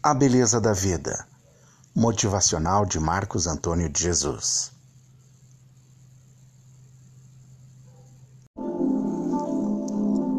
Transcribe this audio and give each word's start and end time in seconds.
A 0.00 0.14
Beleza 0.14 0.60
da 0.60 0.72
Vida. 0.72 1.26
Motivacional 1.92 2.86
de 2.86 3.00
Marcos 3.00 3.48
Antônio 3.48 3.88
de 3.88 4.00
Jesus. 4.00 4.70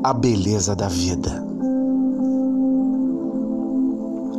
A 0.02 0.14
beleza 0.14 0.74
da 0.78 0.88
vida. 0.88 1.44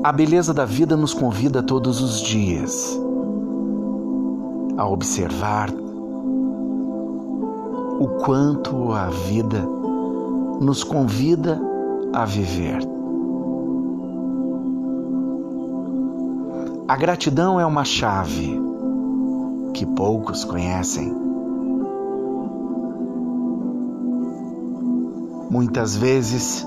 A 0.03 0.11
beleza 0.11 0.55
da 0.55 0.65
vida 0.65 0.97
nos 0.97 1.13
convida 1.13 1.63
todos 1.63 2.01
os 2.01 2.23
dias 2.23 2.99
a 4.79 4.89
observar 4.89 5.69
o 8.01 8.09
quanto 8.25 8.93
a 8.93 9.11
vida 9.11 9.61
nos 10.63 10.83
convida 10.83 11.61
a 12.15 12.25
viver. 12.25 13.00
A 16.91 16.97
gratidão 16.97 17.61
é 17.61 17.65
uma 17.65 17.85
chave 17.85 18.61
que 19.75 19.87
poucos 19.87 20.45
conhecem. 20.45 21.15
Muitas 25.49 25.95
vezes 25.95 26.67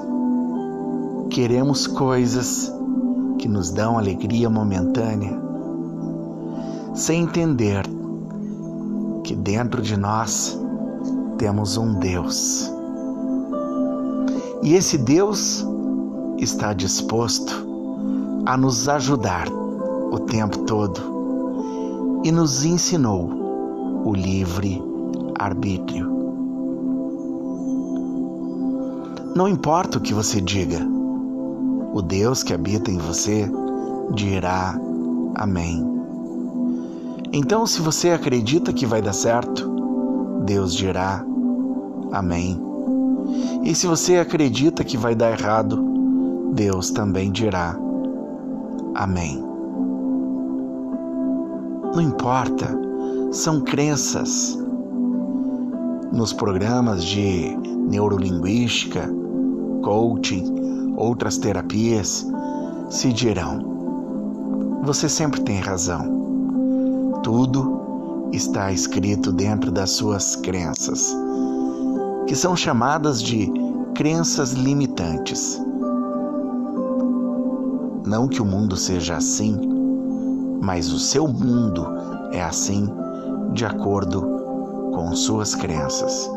queremos 1.29 1.87
coisas 1.87 2.73
que 3.37 3.49
nos 3.49 3.69
dão 3.69 3.97
alegria 3.97 4.49
momentânea, 4.49 5.37
sem 6.93 7.23
entender 7.23 7.83
que 9.25 9.35
dentro 9.35 9.81
de 9.81 9.97
nós 9.97 10.57
temos 11.37 11.75
um 11.75 11.95
Deus. 11.95 12.71
E 14.61 14.73
esse 14.73 14.97
Deus 14.97 15.67
está 16.37 16.71
disposto 16.71 17.67
a 18.45 18.55
nos 18.55 18.87
ajudar 18.87 19.62
o 20.13 20.19
tempo 20.19 20.59
todo 20.59 22.21
e 22.23 22.31
nos 22.31 22.63
ensinou 22.63 24.03
o 24.05 24.13
livre 24.13 24.79
arbítrio. 25.39 26.07
Não 29.35 29.47
importa 29.47 29.97
o 29.97 30.01
que 30.01 30.13
você 30.13 30.39
diga, 30.39 30.87
o 31.91 31.99
Deus 31.99 32.43
que 32.43 32.53
habita 32.53 32.91
em 32.91 32.99
você 32.99 33.49
dirá 34.13 34.79
Amém. 35.33 35.83
Então, 37.31 37.65
se 37.65 37.81
você 37.81 38.11
acredita 38.11 38.71
que 38.71 38.85
vai 38.85 39.01
dar 39.01 39.13
certo, 39.13 39.67
Deus 40.45 40.75
dirá 40.75 41.25
Amém. 42.11 42.61
E 43.63 43.73
se 43.73 43.87
você 43.87 44.17
acredita 44.17 44.83
que 44.83 44.95
vai 44.95 45.15
dar 45.15 45.31
errado, 45.31 46.51
Deus 46.53 46.91
também 46.91 47.31
dirá 47.31 47.75
Amém. 48.93 49.52
Não 51.93 52.01
importa, 52.01 52.75
são 53.31 53.61
crenças. 53.61 54.57
Nos 56.11 56.33
programas 56.33 57.03
de 57.03 57.55
neurolinguística, 57.87 59.07
coaching, 59.83 60.95
outras 60.97 61.37
terapias, 61.37 62.25
se 62.89 63.13
dirão: 63.13 64.81
você 64.83 65.07
sempre 65.07 65.41
tem 65.41 65.59
razão. 65.59 67.21
Tudo 67.21 68.29
está 68.31 68.71
escrito 68.71 69.31
dentro 69.31 69.71
das 69.71 69.91
suas 69.91 70.35
crenças, 70.35 71.15
que 72.25 72.35
são 72.35 72.55
chamadas 72.55 73.21
de 73.21 73.51
crenças 73.93 74.53
limitantes. 74.53 75.61
Não 78.03 78.27
que 78.27 78.41
o 78.41 78.45
mundo 78.45 78.75
seja 78.75 79.17
assim, 79.17 79.72
mas 80.63 80.93
o 80.93 80.97
seu 80.97 81.27
mundo 81.27 81.85
é 82.31 82.41
assim 82.41 82.89
de 83.51 83.65
acordo 83.65 84.21
com 84.93 85.13
suas 85.13 85.53
crenças. 85.53 86.31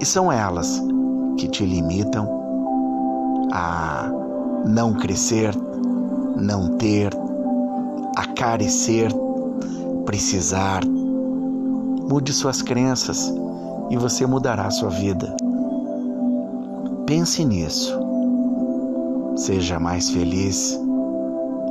E 0.00 0.04
são 0.04 0.30
elas 0.30 0.82
que 1.38 1.46
te 1.46 1.64
limitam 1.64 2.28
a 3.52 4.10
não 4.66 4.92
crescer, 4.94 5.54
não 6.36 6.76
ter, 6.78 7.12
a 8.16 8.26
carecer, 8.34 9.08
precisar. 10.04 10.84
Mude 10.84 12.32
suas 12.32 12.60
crenças 12.60 13.32
e 13.88 13.96
você 13.96 14.26
mudará 14.26 14.68
sua 14.68 14.90
vida. 14.90 15.32
Pense 17.06 17.44
nisso. 17.44 17.96
Seja 19.36 19.78
mais 19.78 20.10
feliz, 20.10 20.76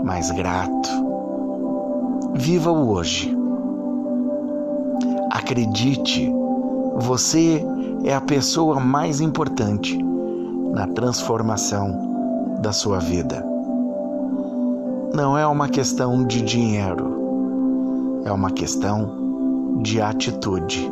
mais 0.01 0.31
grato 0.31 1.14
Viva 2.37 2.69
o 2.69 2.91
hoje. 2.91 3.33
Acredite, 5.31 6.29
você 6.97 7.65
é 8.03 8.13
a 8.13 8.19
pessoa 8.19 8.77
mais 8.77 9.21
importante 9.21 9.97
na 10.73 10.85
transformação 10.87 12.59
da 12.61 12.73
sua 12.73 12.99
vida. 12.99 13.41
Não 15.13 15.37
é 15.37 15.47
uma 15.47 15.69
questão 15.69 16.25
de 16.25 16.41
dinheiro, 16.41 18.21
é 18.25 18.31
uma 18.33 18.51
questão 18.51 19.79
de 19.81 20.01
atitude. 20.01 20.91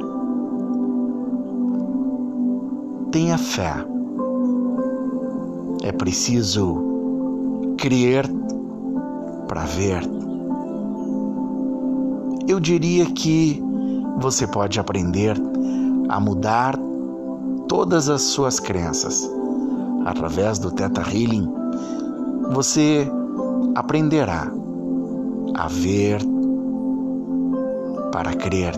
Tenha 3.11 3.37
fé. 3.37 3.73
É 5.83 5.91
preciso 5.91 7.75
crer 7.77 8.25
para 9.45 9.65
ver 9.65 10.23
eu 12.47 12.59
diria 12.59 13.05
que 13.05 13.61
você 14.19 14.45
pode 14.45 14.79
aprender 14.79 15.35
a 16.09 16.19
mudar 16.19 16.77
todas 17.67 18.09
as 18.09 18.21
suas 18.21 18.59
crenças. 18.59 19.29
Através 20.05 20.59
do 20.59 20.71
Theta 20.71 21.01
Healing, 21.01 21.49
você 22.51 23.07
aprenderá 23.75 24.51
a 25.55 25.67
ver 25.67 26.19
para 28.11 28.33
crer. 28.33 28.73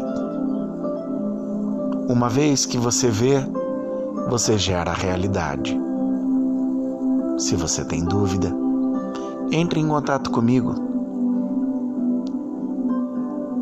Uma 2.08 2.30
vez 2.30 2.66
que 2.66 2.78
você 2.78 3.10
vê, 3.10 3.44
você 4.30 4.58
gera 4.58 4.92
a 4.92 4.94
realidade. 4.94 5.78
Se 7.38 7.56
você 7.56 7.84
tem 7.84 8.06
dúvida, 8.06 8.56
entre 9.52 9.80
em 9.80 9.88
contato 9.88 10.30
comigo 10.30 10.95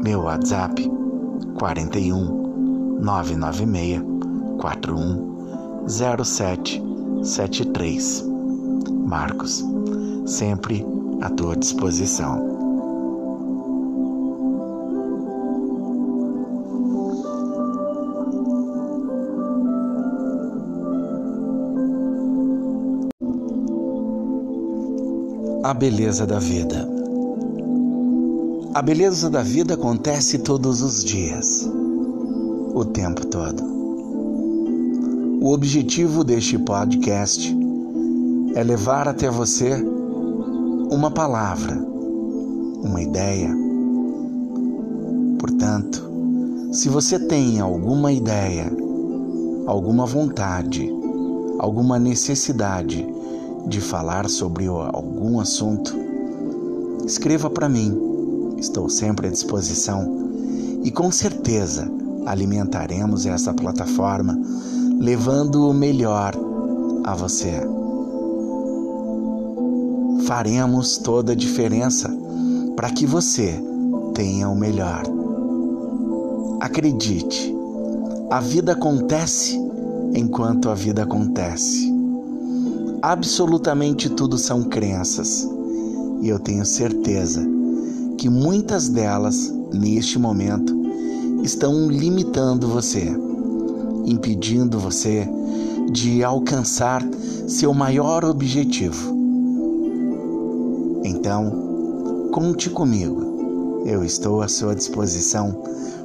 meu 0.03 0.23
WhatsApp 0.23 0.91
41 1.57 2.99
996 2.99 4.01
41 4.59 5.87
0773. 5.87 8.25
Marcos, 9.05 9.63
sempre 10.25 10.85
à 11.21 11.29
tua 11.29 11.55
disposição. 11.55 12.51
A 25.63 25.73
beleza 25.73 26.27
da 26.27 26.39
vida. 26.39 26.92
A 28.75 28.81
beleza 28.81 29.29
da 29.29 29.43
vida 29.43 29.75
acontece 29.75 30.39
todos 30.39 30.81
os 30.81 31.03
dias, 31.03 31.69
o 32.73 32.83
tempo 32.83 33.23
todo. 33.27 33.63
O 35.39 35.53
objetivo 35.53 36.23
deste 36.23 36.57
podcast 36.57 37.55
é 38.55 38.63
levar 38.63 39.07
até 39.07 39.29
você 39.29 39.75
uma 40.89 41.11
palavra, 41.11 41.75
uma 42.83 42.99
ideia. 42.99 43.55
Portanto, 45.37 46.09
se 46.71 46.89
você 46.89 47.19
tem 47.19 47.59
alguma 47.59 48.11
ideia, 48.11 48.75
alguma 49.67 50.07
vontade, 50.07 50.91
alguma 51.59 51.99
necessidade 51.99 53.05
de 53.67 53.79
falar 53.79 54.27
sobre 54.27 54.65
algum 54.65 55.39
assunto, 55.39 55.95
escreva 57.05 57.51
para 57.51 57.69
mim 57.69 58.12
Estou 58.63 58.87
sempre 58.87 59.27
à 59.27 59.29
disposição 59.29 60.29
e 60.85 60.89
com 60.89 61.11
certeza 61.11 61.85
alimentaremos 62.25 63.25
essa 63.25 63.53
plataforma 63.53 64.39
levando 65.01 65.69
o 65.69 65.73
melhor 65.73 66.33
a 67.03 67.13
você. 67.13 67.61
Faremos 70.25 70.97
toda 70.97 71.33
a 71.33 71.35
diferença 71.35 72.09
para 72.73 72.89
que 72.89 73.05
você 73.05 73.61
tenha 74.13 74.47
o 74.47 74.55
melhor. 74.55 75.03
Acredite, 76.61 77.53
a 78.31 78.39
vida 78.39 78.71
acontece 78.71 79.59
enquanto 80.15 80.69
a 80.69 80.73
vida 80.73 81.03
acontece. 81.03 81.93
Absolutamente 83.01 84.09
tudo 84.09 84.37
são 84.37 84.63
crenças 84.63 85.45
E 86.21 86.29
eu 86.29 86.39
tenho 86.39 86.65
certeza 86.65 87.52
que 88.23 88.29
muitas 88.29 88.87
delas, 88.87 89.53
neste 89.73 90.17
momento, 90.17 90.73
estão 91.43 91.89
limitando 91.89 92.69
você, 92.69 93.13
impedindo 94.05 94.79
você 94.79 95.27
de 95.91 96.23
alcançar 96.23 97.05
seu 97.49 97.73
maior 97.73 98.23
objetivo. 98.23 99.13
Então, 101.03 102.29
conte 102.31 102.69
comigo. 102.69 103.83
Eu 103.85 104.05
estou 104.05 104.41
à 104.41 104.47
sua 104.47 104.73
disposição 104.73 105.61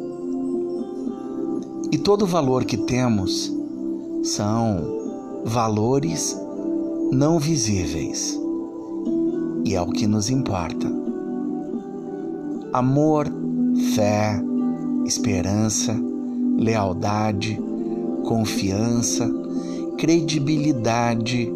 E 1.91 1.99
todo 1.99 2.25
valor 2.27 2.65
que 2.65 2.77
temos 2.77 3.53
são 4.23 5.04
valores 5.45 6.41
não 7.13 7.39
visíveis. 7.39 8.41
E 9.65 9.75
é 9.75 9.81
o 9.81 9.87
que 9.87 10.07
nos 10.07 10.31
importa. 10.31 10.91
Amor, 12.73 13.31
fé, 13.95 14.43
esperança, 15.05 15.95
lealdade, 16.59 17.61
confiança, 18.25 19.31
credibilidade, 19.99 21.53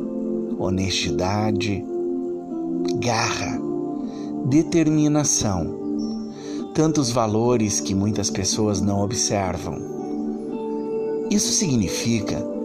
honestidade, 0.58 1.82
garra, 3.00 3.58
determinação. 4.44 5.76
Tantos 6.74 7.10
valores 7.10 7.80
que 7.80 7.94
muitas 7.94 8.28
pessoas 8.28 8.80
não 8.80 9.00
observam. 9.00 9.78
Isso 11.30 11.52
significa 11.52 12.57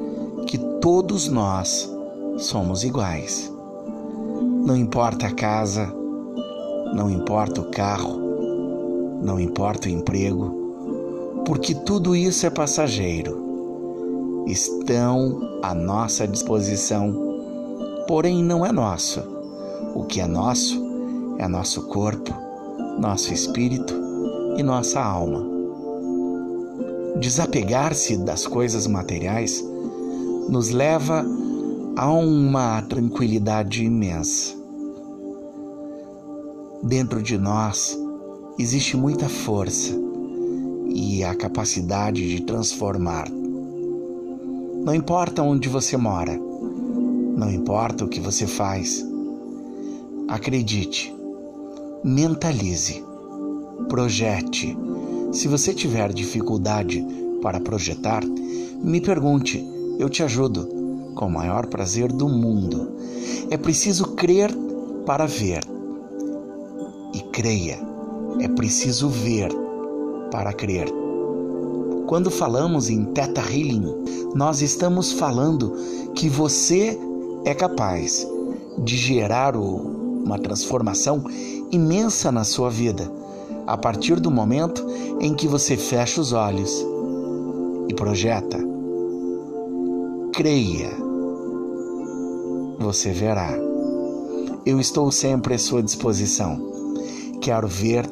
todos 0.84 1.30
nós 1.30 1.90
somos 2.36 2.84
iguais. 2.84 3.50
Não 4.66 4.76
importa 4.76 5.28
a 5.28 5.32
casa, 5.32 5.86
não 6.94 7.10
importa 7.10 7.62
o 7.62 7.72
carro, 7.72 8.20
não 9.24 9.40
importa 9.40 9.88
o 9.88 9.92
emprego, 9.92 11.42
porque 11.46 11.74
tudo 11.74 12.14
isso 12.14 12.46
é 12.46 12.50
passageiro. 12.50 14.44
Estão 14.46 15.62
à 15.62 15.74
nossa 15.74 16.28
disposição, 16.28 17.16
porém 18.06 18.44
não 18.44 18.66
é 18.66 18.72
nosso. 18.74 19.22
O 19.96 20.04
que 20.04 20.20
é 20.20 20.28
nosso 20.28 20.84
é 21.38 21.48
nosso 21.48 21.84
corpo, 21.84 22.34
nosso 23.00 23.34
espírito 23.34 23.94
e 24.58 24.64
nossa 24.64 25.02
alma. 25.02 25.48
Desapegar-se 27.22 28.18
das 28.18 28.46
coisas 28.46 28.86
materiais 28.86 29.64
nos 30.50 30.70
leva 30.70 31.26
há 31.96 32.12
uma 32.12 32.82
tranquilidade 32.82 33.84
imensa. 33.84 34.56
Dentro 36.82 37.22
de 37.22 37.38
nós 37.38 37.98
existe 38.60 38.98
muita 38.98 39.30
força 39.30 39.94
e 40.90 41.24
a 41.24 41.34
capacidade 41.34 42.28
de 42.28 42.44
transformar. 42.44 43.30
Não 44.84 44.94
importa 44.94 45.42
onde 45.42 45.70
você 45.70 45.96
mora, 45.96 46.38
não 46.38 47.50
importa 47.50 48.06
o 48.06 48.10
que 48.10 48.20
você 48.20 48.46
faz, 48.46 49.04
acredite, 50.28 51.14
mentalize, 52.04 53.04
projete. 53.88 54.78
Se 55.32 55.48
você 55.48 55.74
tiver 55.74 56.12
dificuldade 56.12 57.04
para 57.42 57.60
projetar, 57.60 58.24
me 58.26 59.00
pergunte, 59.00 59.73
eu 60.00 60.10
te 60.10 60.24
ajudo 60.24 60.68
com 61.16 61.28
o 61.28 61.32
maior 61.32 61.68
prazer 61.68 62.12
do 62.12 62.28
mundo. 62.28 62.92
É 63.50 63.58
preciso 63.58 64.10
crer 64.16 64.54
para 65.06 65.26
ver. 65.26 65.64
E 67.14 67.20
creia, 67.32 67.80
é 68.40 68.48
preciso 68.48 69.08
ver 69.10 69.50
para 70.32 70.52
crer. 70.52 70.88
Quando 72.08 72.32
falamos 72.32 72.90
em 72.90 73.06
Theta 73.06 73.42
Healing, 73.42 74.32
nós 74.36 74.62
estamos 74.62 75.12
falando 75.12 75.74
que 76.16 76.28
você 76.28 76.98
é 77.46 77.54
capaz 77.54 78.28
de 78.78 78.98
gerar 78.98 79.56
uma 79.56 80.40
transformação 80.40 81.24
imensa 81.72 82.32
na 82.32 82.44
sua 82.44 82.70
vida 82.70 83.12
a 83.66 83.78
partir 83.78 84.20
do 84.20 84.32
momento 84.32 84.86
em 85.20 85.34
que 85.34 85.48
você 85.48 85.78
fecha 85.78 86.20
os 86.20 86.34
olhos 86.34 86.86
e 87.88 87.94
projeta. 87.94 88.73
Creia 90.34 90.90
você 92.80 93.12
verá. 93.12 93.52
Eu 94.66 94.80
estou 94.80 95.12
sempre 95.12 95.54
à 95.54 95.60
sua 95.60 95.84
disposição. 95.84 96.60
Quero 97.40 97.68
ver 97.68 98.10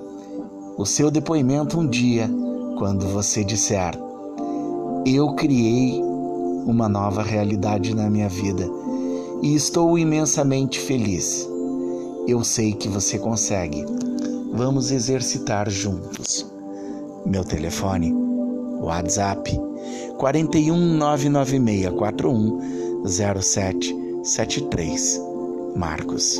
o 0.77 0.85
seu 0.85 1.09
depoimento 1.09 1.79
um 1.79 1.88
dia 1.88 2.29
quando 2.77 3.07
você 3.07 3.44
disser: 3.44 3.97
Eu 5.03 5.33
criei 5.33 6.00
uma 6.68 6.88
nova 6.88 7.23
realidade 7.23 7.95
na 7.95 8.07
minha 8.07 8.29
vida 8.29 8.69
e 9.41 9.56
estou 9.56 9.97
imensamente 9.97 10.79
feliz. 10.79 11.50
Eu 12.27 12.44
sei 12.44 12.74
que 12.74 12.88
você 12.88 13.17
consegue. 13.17 13.83
Vamos 14.53 14.91
exercitar 14.91 15.69
juntos. 15.71 16.45
Meu 17.25 17.44
telefone, 17.44 18.13
WhatsApp 18.79 19.70
41 20.18 20.75
99641 20.75 22.60
07 23.08 23.96
73 24.24 25.22
Marcos. 25.75 26.39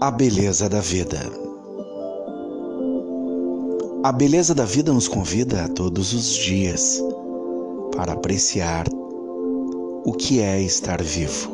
A 0.00 0.10
beleza 0.10 0.68
da 0.68 0.80
vida. 0.80 1.18
A 4.04 4.12
beleza 4.12 4.54
da 4.54 4.64
vida 4.64 4.92
nos 4.92 5.08
convida 5.08 5.64
a 5.64 5.68
todos 5.68 6.12
os 6.12 6.34
dias 6.34 7.02
para 7.96 8.12
apreciar 8.12 8.86
o 10.04 10.12
que 10.12 10.40
é 10.40 10.60
estar 10.60 11.02
vivo. 11.02 11.50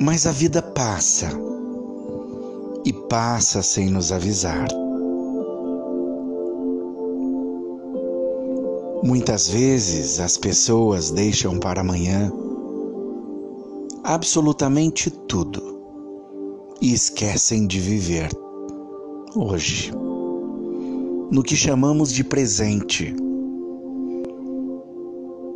Mas 0.00 0.26
a 0.26 0.32
vida 0.32 0.62
passa 0.62 1.30
e 2.86 2.92
passa 2.92 3.62
sem 3.62 3.90
nos 3.90 4.12
avisar. 4.12 4.68
Muitas 9.02 9.48
vezes 9.48 10.20
as 10.20 10.38
pessoas 10.38 11.10
deixam 11.10 11.58
para 11.58 11.80
amanhã 11.80 12.32
absolutamente 14.04 15.10
tudo 15.10 15.80
e 16.80 16.92
esquecem 16.92 17.66
de 17.66 17.80
viver 17.80 18.30
hoje, 19.34 19.92
no 19.92 21.42
que 21.42 21.56
chamamos 21.56 22.12
de 22.12 22.22
presente. 22.22 23.14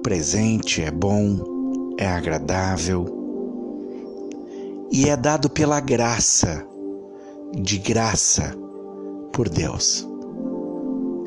Presente 0.03 0.83
é 0.83 0.91
bom, 0.91 1.95
é 1.97 2.09
agradável 2.09 3.07
e 4.91 5.09
é 5.09 5.17
dado 5.17 5.49
pela 5.49 5.79
graça, 5.79 6.67
de 7.55 7.79
graça 7.79 8.55
por 9.33 9.49
Deus. 9.49 10.07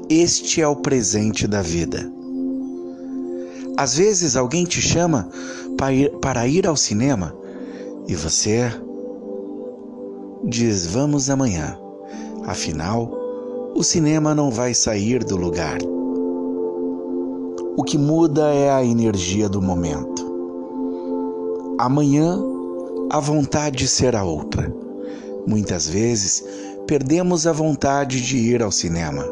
Este 0.09 0.61
é 0.61 0.67
o 0.67 0.75
presente 0.75 1.47
da 1.47 1.61
vida. 1.61 2.11
Às 3.77 3.95
vezes 3.95 4.35
alguém 4.35 4.65
te 4.65 4.81
chama 4.81 5.29
para 6.21 6.47
ir 6.47 6.67
ao 6.67 6.75
cinema 6.75 7.35
e 8.07 8.15
você 8.15 8.71
diz: 10.43 10.85
Vamos 10.85 11.29
amanhã. 11.29 11.77
Afinal, 12.45 13.11
o 13.75 13.83
cinema 13.83 14.35
não 14.35 14.51
vai 14.51 14.73
sair 14.73 15.23
do 15.23 15.35
lugar. 15.35 15.77
O 17.75 17.83
que 17.83 17.97
muda 17.97 18.53
é 18.53 18.69
a 18.69 18.85
energia 18.85 19.49
do 19.49 19.61
momento. 19.61 20.23
Amanhã 21.79 22.39
a 23.09 23.19
vontade 23.19 23.87
será 23.87 24.23
outra. 24.23 24.82
Muitas 25.45 25.87
vezes 25.87 26.41
perdemos 26.87 27.45
a 27.45 27.51
vontade 27.51 28.21
de 28.21 28.37
ir 28.37 28.63
ao 28.63 28.71
cinema. 28.71 29.25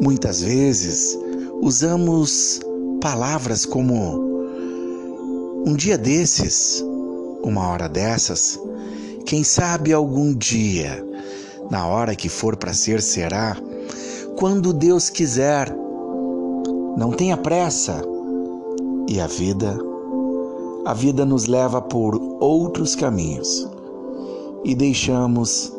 Muitas 0.00 0.40
vezes 0.40 1.18
usamos 1.60 2.60
palavras 3.02 3.66
como 3.66 4.32
um 5.66 5.74
dia 5.76 5.98
desses, 5.98 6.82
uma 7.42 7.68
hora 7.68 7.86
dessas, 7.86 8.58
quem 9.26 9.44
sabe 9.44 9.92
algum 9.92 10.34
dia, 10.34 11.04
na 11.70 11.86
hora 11.86 12.16
que 12.16 12.30
for 12.30 12.56
para 12.56 12.72
ser, 12.72 13.02
será, 13.02 13.56
quando 14.38 14.72
Deus 14.72 15.10
quiser. 15.10 15.74
Não 16.96 17.10
tenha 17.10 17.36
pressa. 17.36 18.02
E 19.08 19.18
a 19.18 19.26
vida, 19.26 19.78
a 20.84 20.94
vida 20.94 21.24
nos 21.24 21.46
leva 21.46 21.80
por 21.80 22.14
outros 22.38 22.94
caminhos 22.94 23.71
e 24.64 24.74
deixamos 24.74 25.72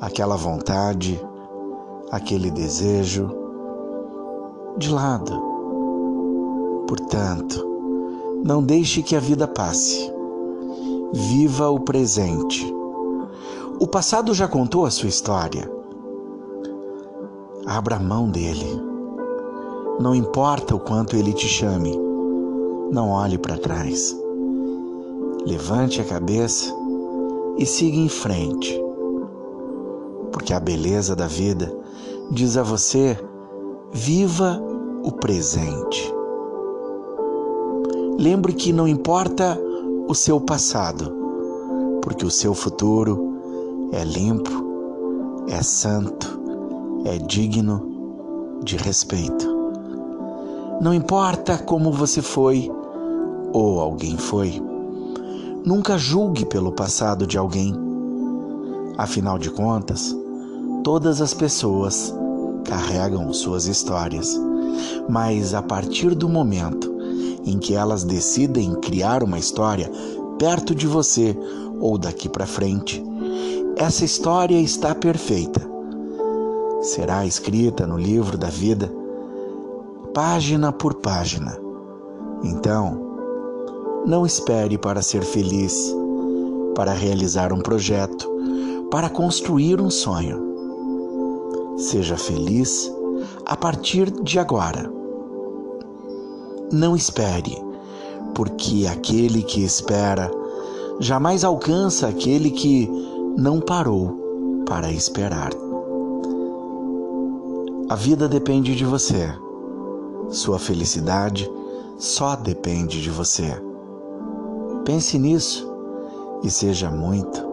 aquela 0.00 0.36
vontade, 0.36 1.20
aquele 2.10 2.50
desejo 2.50 3.30
de 4.76 4.90
lado. 4.90 5.40
Portanto, 6.86 7.66
não 8.44 8.62
deixe 8.62 9.02
que 9.02 9.16
a 9.16 9.20
vida 9.20 9.46
passe. 9.46 10.12
Viva 11.12 11.68
o 11.70 11.80
presente. 11.80 12.72
O 13.78 13.86
passado 13.86 14.34
já 14.34 14.46
contou 14.46 14.84
a 14.84 14.90
sua 14.90 15.08
história. 15.08 15.70
Abra 17.66 17.98
mão 17.98 18.28
dele. 18.28 18.82
Não 19.98 20.14
importa 20.14 20.74
o 20.74 20.80
quanto 20.80 21.16
ele 21.16 21.32
te 21.32 21.46
chame, 21.46 21.94
não 22.90 23.10
olhe 23.10 23.36
para 23.36 23.58
trás. 23.58 24.16
Levante 25.46 26.00
a 26.00 26.04
cabeça 26.04 26.79
e 27.56 27.66
siga 27.66 27.96
em 27.96 28.08
frente. 28.08 28.80
Porque 30.32 30.52
a 30.52 30.60
beleza 30.60 31.14
da 31.14 31.26
vida 31.26 31.74
diz 32.30 32.56
a 32.56 32.62
você: 32.62 33.18
viva 33.92 34.62
o 35.02 35.12
presente. 35.12 36.14
Lembre 38.18 38.52
que 38.52 38.72
não 38.72 38.86
importa 38.86 39.58
o 40.06 40.14
seu 40.14 40.40
passado, 40.40 41.12
porque 42.02 42.24
o 42.24 42.30
seu 42.30 42.54
futuro 42.54 43.30
é 43.92 44.04
limpo, 44.04 44.50
é 45.48 45.62
santo, 45.62 46.40
é 47.04 47.16
digno 47.18 48.60
de 48.62 48.76
respeito. 48.76 49.48
Não 50.80 50.94
importa 50.94 51.58
como 51.58 51.92
você 51.92 52.22
foi 52.22 52.70
ou 53.52 53.80
alguém 53.80 54.16
foi, 54.16 54.62
nunca 55.64 55.98
julgue 55.98 56.44
pelo 56.44 56.72
passado 56.72 57.26
de 57.26 57.36
alguém. 57.36 57.74
Afinal 58.96 59.38
de 59.38 59.50
contas, 59.50 60.16
todas 60.82 61.20
as 61.20 61.34
pessoas 61.34 62.14
carregam 62.64 63.32
suas 63.32 63.66
histórias, 63.66 64.38
mas 65.08 65.54
a 65.54 65.62
partir 65.62 66.14
do 66.14 66.28
momento 66.28 66.94
em 67.44 67.58
que 67.58 67.74
elas 67.74 68.04
decidem 68.04 68.74
criar 68.76 69.22
uma 69.22 69.38
história 69.38 69.90
perto 70.38 70.74
de 70.74 70.86
você 70.86 71.36
ou 71.80 71.96
daqui 71.96 72.28
para 72.28 72.46
frente, 72.46 73.02
essa 73.76 74.04
história 74.04 74.60
está 74.60 74.94
perfeita. 74.94 75.68
Será 76.82 77.26
escrita 77.26 77.86
no 77.86 77.96
livro 77.96 78.36
da 78.38 78.48
vida, 78.48 78.92
página 80.14 80.72
por 80.72 80.94
página. 80.94 81.58
Então, 82.42 83.09
não 84.06 84.24
espere 84.24 84.78
para 84.78 85.02
ser 85.02 85.22
feliz, 85.22 85.94
para 86.74 86.92
realizar 86.92 87.52
um 87.52 87.60
projeto, 87.60 88.28
para 88.90 89.08
construir 89.08 89.80
um 89.80 89.90
sonho. 89.90 91.76
Seja 91.76 92.16
feliz 92.16 92.90
a 93.44 93.56
partir 93.56 94.10
de 94.10 94.38
agora. 94.38 94.90
Não 96.72 96.96
espere, 96.96 97.56
porque 98.34 98.86
aquele 98.86 99.42
que 99.42 99.62
espera 99.62 100.30
jamais 100.98 101.44
alcança 101.44 102.08
aquele 102.08 102.50
que 102.50 102.88
não 103.36 103.60
parou 103.60 104.62
para 104.66 104.92
esperar. 104.92 105.50
A 107.88 107.94
vida 107.96 108.28
depende 108.28 108.76
de 108.76 108.84
você. 108.84 109.34
Sua 110.28 110.58
felicidade 110.58 111.50
só 111.98 112.36
depende 112.36 113.02
de 113.02 113.10
você. 113.10 113.69
Pense 114.84 115.18
nisso 115.18 115.66
e 116.42 116.50
seja 116.50 116.90
muito, 116.90 117.46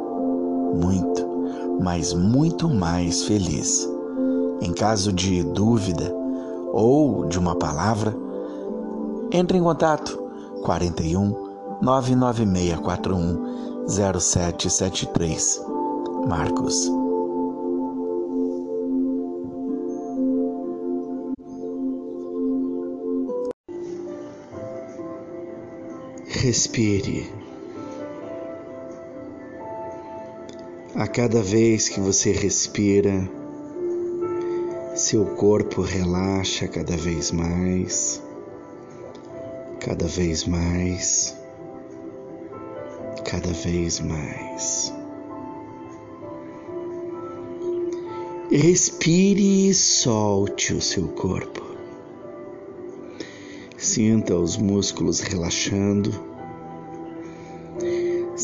muito, 0.73 1.27
mas 1.81 2.13
muito 2.13 2.69
mais 2.69 3.23
feliz. 3.23 3.87
Em 4.61 4.73
caso 4.73 5.13
de 5.13 5.43
dúvida 5.43 6.15
ou 6.73 7.25
de 7.25 7.37
uma 7.37 7.55
palavra, 7.55 8.15
entre 9.31 9.57
em 9.57 9.63
contato 9.63 10.17
41 10.63 11.47
99641 11.81 13.87
0773. 13.87 15.65
Marcos. 16.27 16.91
Respire. 26.47 27.29
A 30.95 31.05
cada 31.05 31.41
vez 31.41 31.89
que 31.89 31.99
você 31.99 32.31
respira, 32.31 33.29
seu 34.95 35.25
corpo 35.25 35.81
relaxa 35.81 36.65
cada 36.69 36.95
vez 36.95 37.33
mais 37.33 38.21
cada 39.81 40.07
vez 40.07 40.45
mais, 40.45 41.35
cada 43.25 43.51
vez 43.51 43.99
mais. 43.99 44.93
Respire 48.49 49.69
e 49.69 49.73
solte 49.73 50.73
o 50.73 50.81
seu 50.81 51.09
corpo. 51.09 51.61
Sinta 53.77 54.35
os 54.35 54.55
músculos 54.57 55.19
relaxando. 55.19 56.26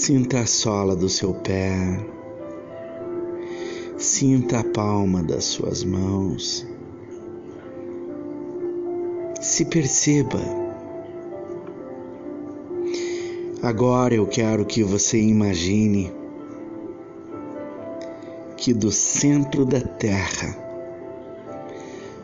Sinta 0.05 0.41
a 0.41 0.45
sola 0.45 0.97
do 0.97 1.07
seu 1.07 1.33
pé. 1.33 1.71
Sinta 3.97 4.59
a 4.59 4.63
palma 4.65 5.23
das 5.23 5.45
suas 5.45 5.81
mãos. 5.85 6.67
Se 9.39 9.63
perceba 9.63 10.41
Agora 13.61 14.13
eu 14.13 14.27
quero 14.27 14.65
que 14.65 14.83
você 14.83 15.21
imagine 15.21 16.11
que 18.57 18.73
do 18.73 18.91
centro 18.91 19.65
da 19.65 19.79
Terra 19.79 20.53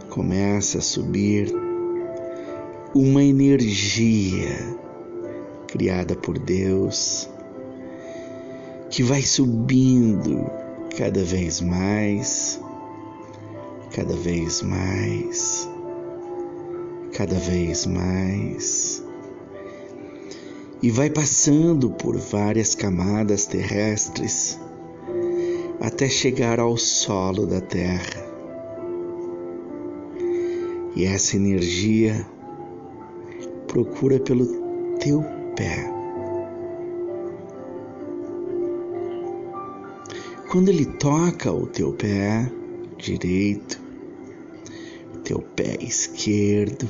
começa 0.10 0.80
a 0.80 0.82
subir 0.82 1.50
uma 2.94 3.24
energia 3.24 4.78
criada 5.66 6.14
por 6.14 6.38
Deus 6.38 7.30
que 9.00 9.04
vai 9.04 9.22
subindo 9.22 10.52
cada 10.98 11.24
vez 11.24 11.62
mais, 11.62 12.60
cada 13.96 14.14
vez 14.14 14.62
mais, 14.62 15.70
cada 17.14 17.36
vez 17.36 17.86
mais 17.86 19.02
e 20.84 20.92
vai 20.92 21.10
passando 21.10 21.92
por 21.92 22.18
várias 22.18 22.76
camadas 22.76 23.46
terrestres 23.46 24.60
até 25.80 26.10
chegar 26.10 26.60
ao 26.60 26.76
solo 26.76 27.48
da 27.48 27.62
Terra. 27.62 28.28
E 30.94 31.06
essa 31.06 31.38
energia 31.38 32.28
procura 33.66 34.20
pelo 34.20 34.46
teu 35.00 35.24
pé. 35.56 35.99
Quando 40.50 40.70
ele 40.70 40.86
toca 40.86 41.54
o 41.54 41.68
teu 41.68 41.94
pé 41.94 42.52
direito, 42.98 43.80
teu 45.24 45.42
pé 45.42 45.78
esquerdo, 45.80 46.90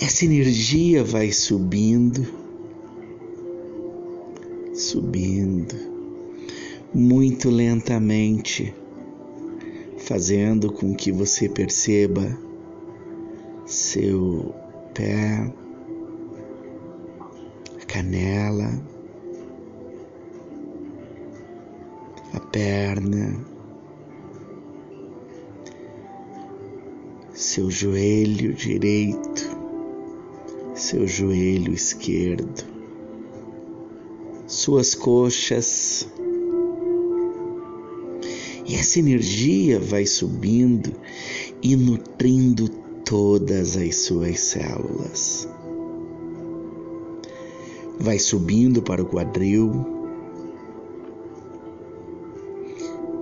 essa 0.00 0.24
energia 0.24 1.04
vai 1.04 1.30
subindo, 1.30 2.26
subindo, 4.72 5.76
muito 6.94 7.50
lentamente, 7.50 8.74
fazendo 9.98 10.72
com 10.72 10.94
que 10.94 11.12
você 11.12 11.46
perceba 11.46 12.38
seu 13.66 14.54
pé, 14.94 15.52
canela, 17.86 18.89
perna, 22.52 23.44
seu 27.32 27.70
joelho 27.70 28.52
direito, 28.52 29.56
seu 30.74 31.06
joelho 31.06 31.72
esquerdo, 31.72 32.64
suas 34.46 34.94
coxas. 34.94 36.08
E 38.66 38.74
essa 38.74 39.00
energia 39.00 39.80
vai 39.80 40.06
subindo 40.06 40.92
e 41.62 41.74
nutrindo 41.76 42.68
todas 43.04 43.76
as 43.76 43.96
suas 43.96 44.38
células. 44.38 45.48
Vai 47.98 48.18
subindo 48.18 48.80
para 48.80 49.02
o 49.02 49.06
quadril 49.06 49.99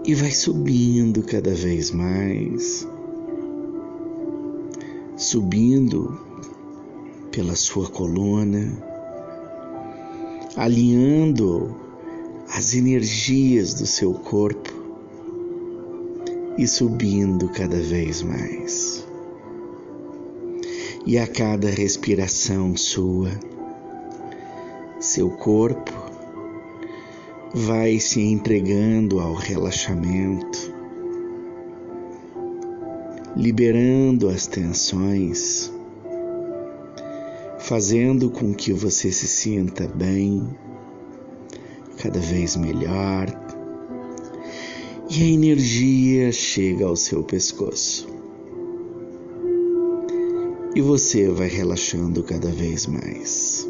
e 0.08 0.14
vai 0.14 0.30
subindo 0.30 1.22
cada 1.22 1.54
vez 1.54 1.90
mais, 1.90 2.88
subindo 5.18 6.18
pela 7.30 7.54
sua 7.54 7.90
coluna, 7.90 8.72
alinhando 10.56 11.76
as 12.48 12.72
energias 12.72 13.74
do 13.74 13.84
seu 13.84 14.14
corpo 14.14 14.72
e 16.56 16.66
subindo 16.66 17.46
cada 17.50 17.78
vez 17.78 18.22
mais. 18.22 19.06
E 21.04 21.18
a 21.18 21.26
cada 21.26 21.68
respiração 21.68 22.74
sua, 22.74 23.28
seu 24.98 25.28
corpo 25.28 26.07
vai 27.54 27.98
se 27.98 28.20
entregando 28.20 29.20
ao 29.20 29.34
relaxamento, 29.34 30.74
liberando 33.34 34.28
as 34.28 34.46
tensões, 34.46 35.72
fazendo 37.58 38.30
com 38.30 38.52
que 38.52 38.72
você 38.72 39.10
se 39.10 39.26
sinta 39.26 39.88
bem, 39.88 40.46
cada 41.96 42.20
vez 42.20 42.54
melhor, 42.56 43.26
e 45.10 45.22
a 45.22 45.26
energia 45.26 46.30
chega 46.30 46.84
ao 46.84 46.96
seu 46.96 47.22
pescoço. 47.22 48.06
E 50.74 50.82
você 50.82 51.30
vai 51.30 51.48
relaxando 51.48 52.22
cada 52.22 52.50
vez 52.50 52.86
mais. 52.86 53.66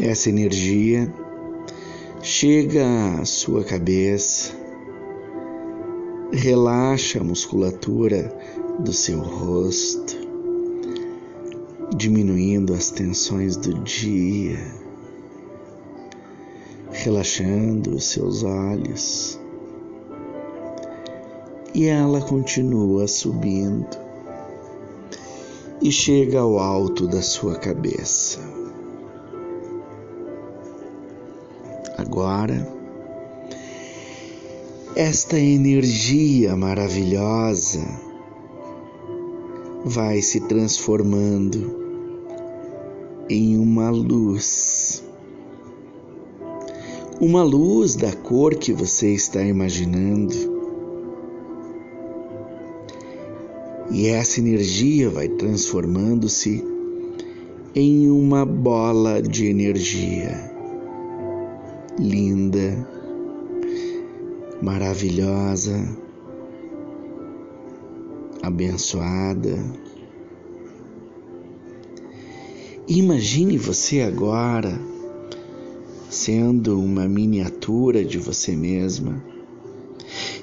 Essa 0.00 0.30
energia 0.30 1.12
chega 2.22 3.20
à 3.20 3.24
sua 3.24 3.62
cabeça, 3.62 4.50
relaxa 6.32 7.20
a 7.20 7.24
musculatura 7.24 8.34
do 8.78 8.92
seu 8.92 9.20
rosto, 9.20 10.16
diminuindo 11.96 12.72
as 12.72 12.90
tensões 12.90 13.56
do 13.56 13.74
dia 13.84 14.58
relaxando 16.92 17.94
os 17.94 18.04
seus 18.04 18.42
olhos. 18.42 19.38
E 21.74 21.86
ela 21.86 22.20
continua 22.20 23.06
subindo 23.06 23.96
e 25.80 25.90
chega 25.90 26.40
ao 26.40 26.58
alto 26.58 27.06
da 27.06 27.22
sua 27.22 27.56
cabeça. 27.56 28.38
Agora, 32.10 32.66
esta 34.96 35.38
energia 35.38 36.56
maravilhosa 36.56 37.86
vai 39.84 40.20
se 40.20 40.40
transformando 40.40 41.72
em 43.28 43.56
uma 43.56 43.90
luz. 43.90 45.04
Uma 47.20 47.44
luz 47.44 47.94
da 47.94 48.12
cor 48.12 48.56
que 48.56 48.72
você 48.72 49.14
está 49.14 49.44
imaginando. 49.44 50.34
E 53.88 54.08
essa 54.08 54.40
energia 54.40 55.08
vai 55.08 55.28
transformando-se 55.28 56.64
em 57.72 58.10
uma 58.10 58.44
bola 58.44 59.22
de 59.22 59.46
energia 59.46 60.49
linda, 62.00 62.88
maravilhosa, 64.62 65.86
abençoada. 68.42 69.58
Imagine 72.88 73.58
você 73.58 74.00
agora 74.00 74.80
sendo 76.08 76.80
uma 76.80 77.06
miniatura 77.06 78.02
de 78.02 78.18
você 78.18 78.56
mesma 78.56 79.22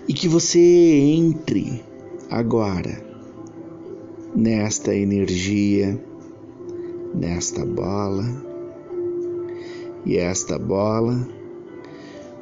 e 0.08 0.14
que 0.14 0.28
você 0.28 0.60
entre 0.60 1.84
agora 2.30 3.04
nesta 4.34 4.96
energia, 4.96 6.00
nesta 7.14 7.66
bola, 7.66 8.46
e 10.06 10.16
esta 10.16 10.58
bola 10.58 11.37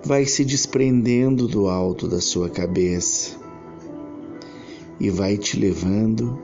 vai 0.06 0.26
se 0.26 0.46
desprendendo 0.46 1.48
do 1.48 1.68
alto 1.68 2.08
da 2.08 2.22
sua 2.22 2.48
cabeça 2.48 3.36
e 5.00 5.10
vai 5.10 5.36
te 5.36 5.60
levando 5.60 6.40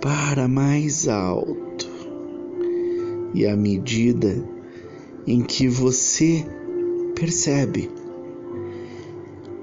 para 0.00 0.48
mais 0.48 1.06
alto. 1.06 1.86
E 3.34 3.46
à 3.46 3.54
medida 3.54 4.42
em 5.26 5.42
que 5.42 5.68
você 5.68 6.46
percebe 7.14 7.90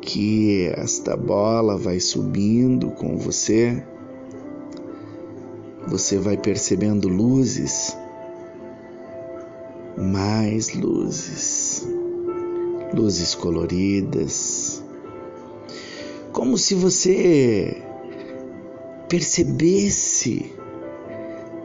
que 0.02 0.72
esta 0.76 1.18
bola 1.18 1.78
vai 1.78 2.00
subindo 2.00 2.92
com 2.92 3.18
você, 3.18 3.84
você 5.88 6.18
vai 6.18 6.38
percebendo 6.38 7.08
luzes, 7.08 7.98
mais 9.98 10.74
luzes, 10.74 11.61
luzes 12.94 13.36
coloridas, 13.36 14.84
como 16.32 16.58
se 16.58 16.76
você 16.76 17.82
percebesse 19.08 20.54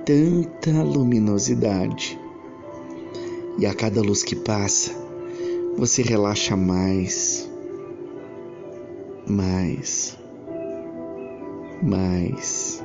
tanta 0.04 0.82
luminosidade. 0.82 2.18
E 3.58 3.64
a 3.64 3.74
cada 3.74 4.02
luz 4.02 4.22
que 4.22 4.36
passa, 4.36 4.92
você 5.76 6.02
relaxa 6.02 6.56
mais, 6.56 7.48
mais, 9.26 10.16
mais. 11.82 12.84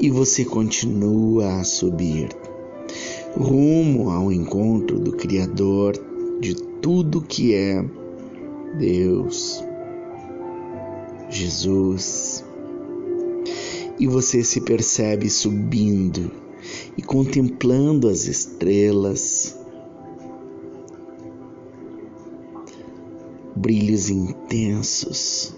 E 0.00 0.10
você 0.10 0.44
continua 0.44 1.60
a 1.60 1.64
subir 1.64 2.28
rumo 3.36 4.10
ao 4.10 4.32
encontro 4.32 4.98
do 4.98 5.12
Criador 5.12 5.96
de 6.40 6.54
tudo 6.54 7.20
que 7.22 7.54
é 7.54 7.84
Deus, 8.78 9.62
Jesus. 11.30 12.44
E 13.98 14.06
você 14.06 14.42
se 14.42 14.60
percebe 14.60 15.30
subindo 15.30 16.30
e 16.96 17.02
contemplando 17.02 18.08
as 18.08 18.26
estrelas, 18.26 19.56
brilhos 23.54 24.10
intensos, 24.10 25.54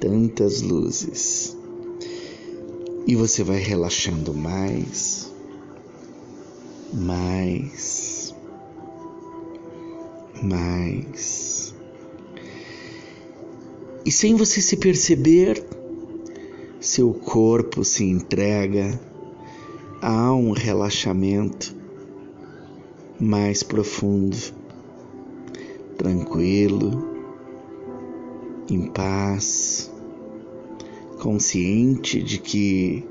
tantas 0.00 0.60
luzes, 0.60 1.56
e 3.06 3.16
você 3.16 3.42
vai 3.42 3.58
relaxando 3.58 4.34
mais, 4.34 5.32
mais, 6.92 8.01
mais. 10.42 11.74
E 14.04 14.10
sem 14.10 14.34
você 14.34 14.60
se 14.60 14.76
perceber, 14.76 15.64
seu 16.80 17.14
corpo 17.14 17.84
se 17.84 18.04
entrega 18.04 19.00
há 20.00 20.34
um 20.34 20.50
relaxamento 20.50 21.74
mais 23.20 23.62
profundo, 23.62 24.36
tranquilo, 25.96 27.08
em 28.68 28.88
paz, 28.88 29.88
consciente 31.20 32.20
de 32.20 32.38
que 32.38 33.04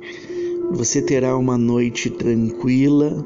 você 0.72 1.02
terá 1.02 1.38
uma 1.38 1.58
noite 1.58 2.10
tranquila 2.10 3.26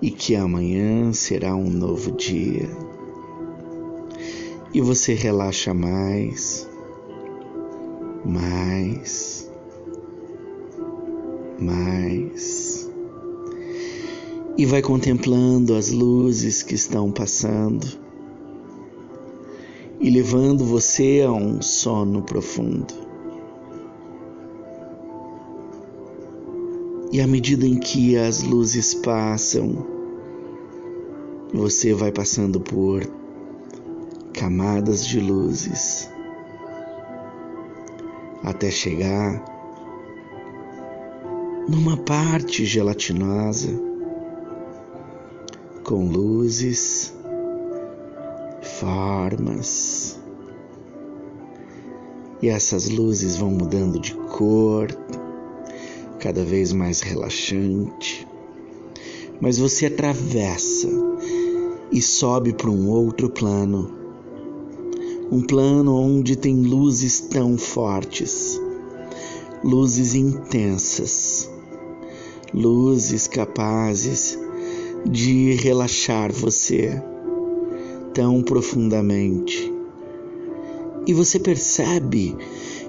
e 0.00 0.10
que 0.10 0.36
amanhã 0.36 1.12
será 1.12 1.54
um 1.54 1.68
novo 1.68 2.12
dia. 2.12 2.68
E 4.72 4.80
você 4.80 5.14
relaxa 5.14 5.72
mais, 5.72 6.68
mais, 8.24 9.50
mais, 11.58 12.90
e 14.56 14.66
vai 14.66 14.82
contemplando 14.82 15.74
as 15.74 15.90
luzes 15.90 16.62
que 16.62 16.74
estão 16.74 17.10
passando 17.10 17.86
e 20.00 20.10
levando 20.10 20.64
você 20.64 21.24
a 21.26 21.32
um 21.32 21.60
sono 21.62 22.22
profundo. 22.22 23.07
E 27.18 27.20
à 27.20 27.26
medida 27.26 27.66
em 27.66 27.80
que 27.80 28.16
as 28.16 28.44
luzes 28.44 28.94
passam, 28.94 29.84
você 31.52 31.92
vai 31.92 32.12
passando 32.12 32.60
por 32.60 33.04
camadas 34.32 35.04
de 35.04 35.18
luzes 35.18 36.08
até 38.44 38.70
chegar 38.70 39.44
numa 41.68 41.96
parte 41.96 42.64
gelatinosa 42.64 43.68
com 45.82 46.08
luzes, 46.08 47.12
formas. 48.62 50.20
E 52.40 52.48
essas 52.48 52.88
luzes 52.88 53.34
vão 53.34 53.50
mudando 53.50 53.98
de 53.98 54.14
cor, 54.14 54.86
cada 56.18 56.44
vez 56.44 56.72
mais 56.72 57.00
relaxante. 57.00 58.26
Mas 59.40 59.58
você 59.58 59.86
atravessa 59.86 60.88
e 61.92 62.02
sobe 62.02 62.52
para 62.52 62.70
um 62.70 62.88
outro 62.88 63.30
plano. 63.30 63.96
Um 65.30 65.42
plano 65.42 65.94
onde 65.94 66.36
tem 66.36 66.62
luzes 66.62 67.20
tão 67.20 67.56
fortes, 67.56 68.60
luzes 69.62 70.14
intensas, 70.14 71.50
luzes 72.52 73.26
capazes 73.26 74.38
de 75.08 75.52
relaxar 75.52 76.32
você 76.32 77.02
tão 78.12 78.42
profundamente. 78.42 79.72
E 81.06 81.12
você 81.12 81.38
percebe 81.38 82.36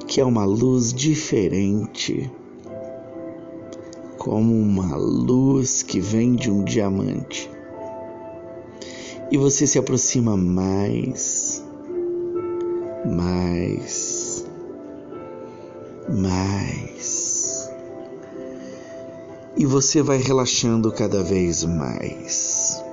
que 0.08 0.20
é 0.20 0.26
uma 0.26 0.46
luz 0.46 0.94
diferente 0.94 2.30
como 4.30 4.54
uma 4.54 4.96
luz 4.96 5.82
que 5.82 6.00
vem 6.00 6.36
de 6.36 6.52
um 6.52 6.64
diamante. 6.64 7.50
E 9.32 9.38
você 9.40 9.66
se 9.66 9.80
aproxima 9.80 10.38
mais, 10.38 11.66
mais, 13.08 14.46
mais. 16.08 17.72
E 19.58 19.66
você 19.66 20.04
vai 20.04 20.20
relaxando 20.20 20.92
cada 20.92 21.24
vez 21.24 21.64
mais. 21.64 22.84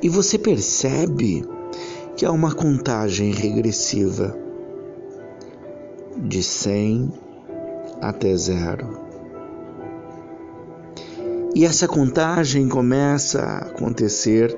E 0.00 0.08
você 0.08 0.38
percebe 0.38 1.44
que 2.16 2.24
há 2.24 2.30
uma 2.30 2.54
contagem 2.54 3.32
regressiva 3.32 4.38
de 6.16 6.44
100 6.44 7.12
até 8.00 8.36
zero. 8.36 9.07
E 11.58 11.64
essa 11.64 11.88
contagem 11.88 12.68
começa 12.68 13.42
a 13.42 13.58
acontecer 13.58 14.56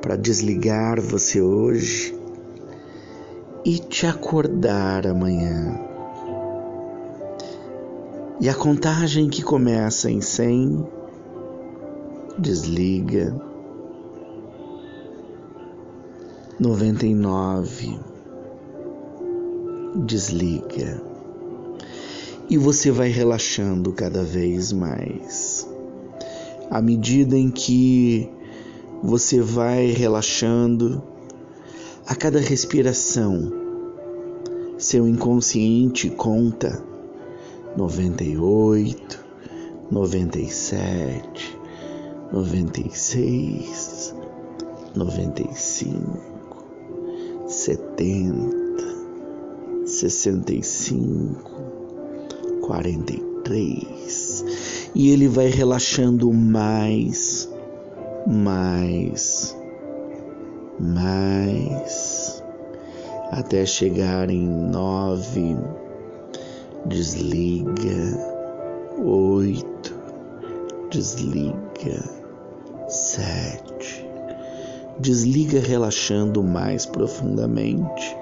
para 0.00 0.16
desligar 0.16 0.98
você 0.98 1.42
hoje 1.42 2.18
e 3.62 3.78
te 3.78 4.06
acordar 4.06 5.06
amanhã. 5.06 5.78
E 8.40 8.48
a 8.48 8.54
contagem 8.54 9.28
que 9.28 9.42
começa 9.42 10.10
em 10.10 10.22
100 10.22 10.82
desliga. 12.38 13.38
99 16.58 18.00
desliga 20.06 21.10
e 22.50 22.58
você 22.58 22.90
vai 22.90 23.08
relaxando 23.08 23.92
cada 23.92 24.24
vez 24.24 24.72
mais. 24.72 25.49
À 26.70 26.80
medida 26.80 27.36
em 27.36 27.50
que 27.50 28.30
você 29.02 29.40
vai 29.40 29.86
relaxando, 29.86 31.02
a 32.06 32.14
cada 32.14 32.38
respiração, 32.38 33.52
seu 34.78 35.06
inconsciente 35.08 36.08
conta 36.10 36.82
98, 37.76 39.24
97, 39.90 41.58
96, 42.32 44.14
95, 44.94 46.24
70, 47.48 48.56
65 49.86 51.50
43. 52.60 54.19
E 54.94 55.10
ele 55.10 55.28
vai 55.28 55.46
relaxando 55.46 56.32
mais, 56.32 57.48
mais, 58.26 59.56
mais, 60.78 62.42
até 63.30 63.64
chegar 63.64 64.30
em 64.30 64.46
nove. 64.46 65.56
Desliga. 66.86 68.18
Oito. 69.04 69.94
Desliga. 70.90 72.02
Sete. 72.88 74.06
Desliga 74.98 75.60
relaxando 75.60 76.42
mais 76.42 76.84
profundamente. 76.84 78.16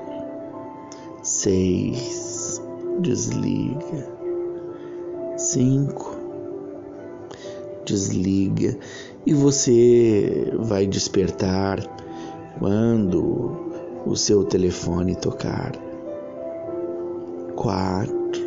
Seis. 1.22 2.62
Desliga 3.00 4.18
cinco, 5.38 6.17
desliga 7.88 8.79
e 9.27 9.33
você 9.33 10.53
vai 10.59 10.87
despertar 10.87 11.81
quando 12.59 14.03
o 14.05 14.14
seu 14.14 14.44
telefone 14.44 15.16
tocar. 15.16 15.72
Quatro, 17.57 18.42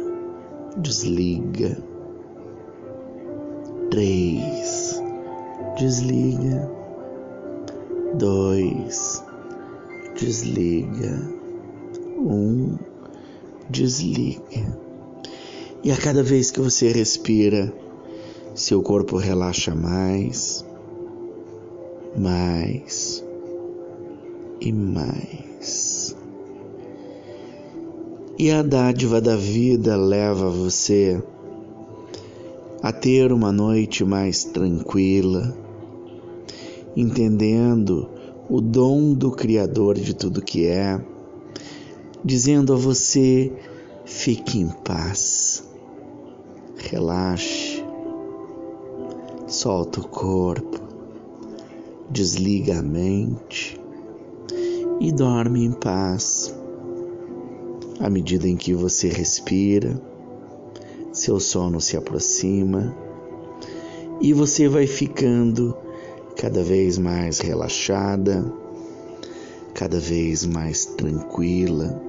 desliga. 0.78 1.78
Três, 3.90 5.02
desliga. 5.78 6.72
Dois, 8.14 9.24
desliga. 10.18 11.20
Um, 12.18 12.78
desliga. 13.70 14.80
E 15.84 15.92
a 15.92 15.98
cada 15.98 16.22
vez 16.22 16.52
que 16.52 16.60
você 16.60 16.92
respira, 16.92 17.74
seu 18.54 18.82
corpo 18.82 19.18
relaxa 19.18 19.74
mais, 19.74 20.66
mais 22.18 23.24
e 24.60 24.72
mais. 24.72 26.16
E 28.38 28.52
a 28.52 28.62
dádiva 28.62 29.22
da 29.22 29.36
vida 29.36 29.96
leva 29.96 30.50
você 30.50 31.22
a 32.82 32.92
ter 32.92 33.32
uma 33.32 33.52
noite 33.52 34.04
mais 34.04 34.44
tranquila, 34.44 35.56
entendendo 36.96 38.10
o 38.50 38.60
dom 38.60 39.14
do 39.14 39.32
Criador 39.32 39.96
de 39.96 40.14
tudo 40.14 40.42
que 40.42 40.66
é, 40.66 41.00
dizendo 42.26 42.74
a 42.74 42.76
você: 42.76 43.52
fique 44.06 44.60
em 44.60 44.68
paz 44.68 45.70
relaxe, 46.90 47.61
solta 49.62 50.00
o 50.00 50.08
corpo, 50.08 50.80
desliga 52.10 52.80
a 52.80 52.82
mente 52.82 53.80
e 55.00 55.12
dorme 55.12 55.64
em 55.64 55.72
paz. 55.72 56.52
À 58.00 58.10
medida 58.10 58.48
em 58.48 58.58
que 58.58 58.74
você 58.74 59.10
respira, 59.10 60.02
seu 61.14 61.40
sono 61.40 61.80
se 61.80 61.96
aproxima 61.96 62.98
e 64.20 64.34
você 64.34 64.68
vai 64.68 64.88
ficando 64.88 65.78
cada 66.36 66.64
vez 66.64 66.98
mais 66.98 67.38
relaxada, 67.38 68.52
cada 69.76 70.00
vez 70.00 70.44
mais 70.44 70.86
tranquila, 70.86 72.02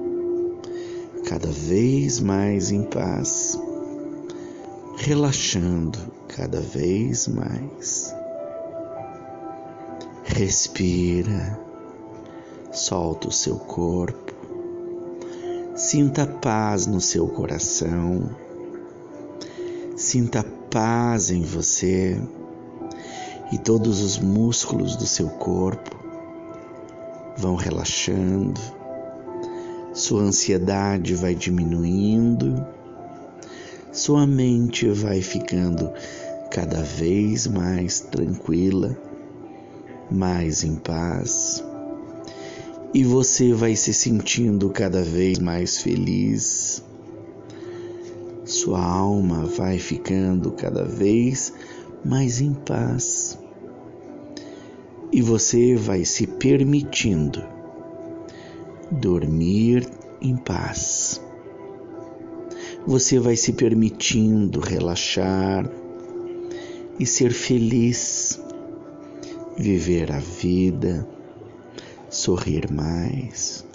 cada 1.27 1.51
vez 1.51 2.19
mais 2.19 2.71
em 2.71 2.81
paz 2.81 3.59
relaxando 4.97 6.12
cada 6.35 6.59
vez 6.59 7.27
mais. 7.27 8.13
Respira, 10.23 11.59
solta 12.71 13.27
o 13.27 13.31
seu 13.31 13.57
corpo, 13.57 14.33
sinta 15.75 16.25
paz 16.25 16.87
no 16.87 16.99
seu 16.99 17.27
coração, 17.27 18.31
sinta 19.95 20.43
paz 20.71 21.29
em 21.29 21.43
você 21.43 22.19
e 23.51 23.57
todos 23.59 24.01
os 24.01 24.17
músculos 24.17 24.95
do 24.95 25.05
seu 25.05 25.29
corpo 25.29 25.95
vão 27.37 27.55
relaxando, 27.55 28.59
sua 29.93 30.23
ansiedade 30.23 31.13
vai 31.13 31.35
diminuindo, 31.35 32.65
sua 33.91 34.25
mente 34.25 34.89
vai 34.89 35.21
ficando 35.21 35.93
cada 36.53 36.83
vez 36.83 37.47
mais 37.47 37.99
tranquila, 37.99 38.95
mais 40.11 40.63
em 40.63 40.75
paz, 40.75 41.65
e 42.93 43.03
você 43.03 43.51
vai 43.51 43.75
se 43.75 43.91
sentindo 43.91 44.69
cada 44.69 45.01
vez 45.01 45.39
mais 45.39 45.79
feliz. 45.79 46.83
Sua 48.45 48.85
alma 48.85 49.47
vai 49.47 49.79
ficando 49.79 50.51
cada 50.51 50.85
vez 50.85 51.51
mais 52.05 52.39
em 52.39 52.53
paz 52.53 53.35
e 55.11 55.23
você 55.23 55.75
vai 55.75 56.05
se 56.05 56.27
permitindo 56.27 57.43
dormir 58.91 59.89
em 60.21 60.37
paz. 60.37 61.19
Você 62.85 63.17
vai 63.17 63.35
se 63.35 63.53
permitindo 63.53 64.59
relaxar 64.59 65.67
e 66.99 67.05
ser 67.05 67.31
feliz, 67.31 68.39
viver 69.57 70.11
a 70.11 70.19
vida, 70.19 71.07
sorrir 72.09 72.71
mais, 72.71 73.65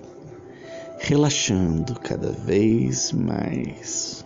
relaxando 0.98 1.98
cada 2.00 2.31
vez 2.31 3.12
mais. 3.12 4.24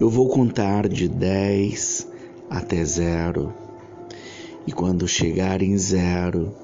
Eu 0.00 0.08
vou 0.08 0.28
contar 0.28 0.88
de 0.88 1.08
10 1.08 2.08
até 2.48 2.84
zero 2.84 3.52
e 4.66 4.72
quando 4.72 5.08
chegar 5.08 5.62
em 5.62 5.76
zero, 5.76 6.54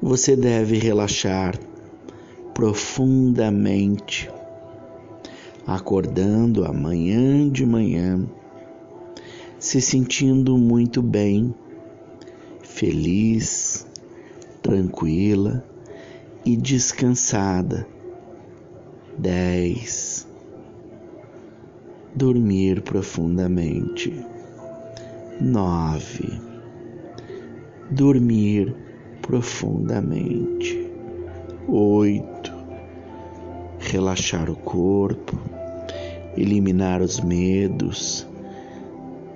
você 0.00 0.36
deve 0.36 0.78
relaxar 0.78 1.58
profundamente, 2.54 4.30
acordando 5.66 6.64
amanhã 6.64 7.48
de 7.48 7.66
manhã, 7.66 8.24
se 9.66 9.80
sentindo 9.80 10.56
muito 10.56 11.02
bem, 11.02 11.52
feliz, 12.62 13.84
tranquila 14.62 15.66
e 16.44 16.56
descansada. 16.56 17.84
Dez. 19.18 20.24
Dormir 22.14 22.80
profundamente. 22.82 24.14
Nove 25.40 26.40
dormir 27.90 28.72
profundamente. 29.20 30.88
Oito, 31.66 32.52
relaxar 33.80 34.48
o 34.48 34.54
corpo, 34.54 35.36
eliminar 36.36 37.02
os 37.02 37.18
medos, 37.18 38.28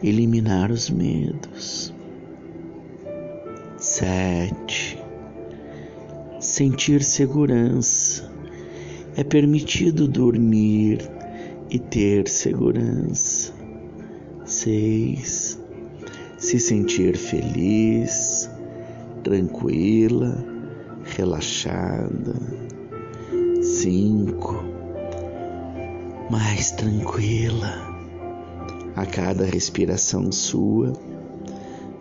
eliminar 0.02 0.70
os 0.70 0.88
medos. 0.88 1.94
Sete, 3.76 4.98
sentir 6.40 7.02
segurança. 7.02 8.30
É 9.16 9.24
permitido 9.24 10.06
dormir 10.06 11.10
e 11.70 11.78
ter 11.78 12.28
segurança. 12.28 13.52
Seis, 14.44 15.60
se 16.38 16.58
sentir 16.58 17.16
feliz, 17.16 18.50
tranquila, 19.22 20.44
relaxada. 21.04 22.34
Cinco, 23.62 24.64
mais 26.30 26.70
tranquila. 26.72 27.89
A 28.96 29.06
cada 29.06 29.44
respiração 29.44 30.30
sua, 30.32 30.92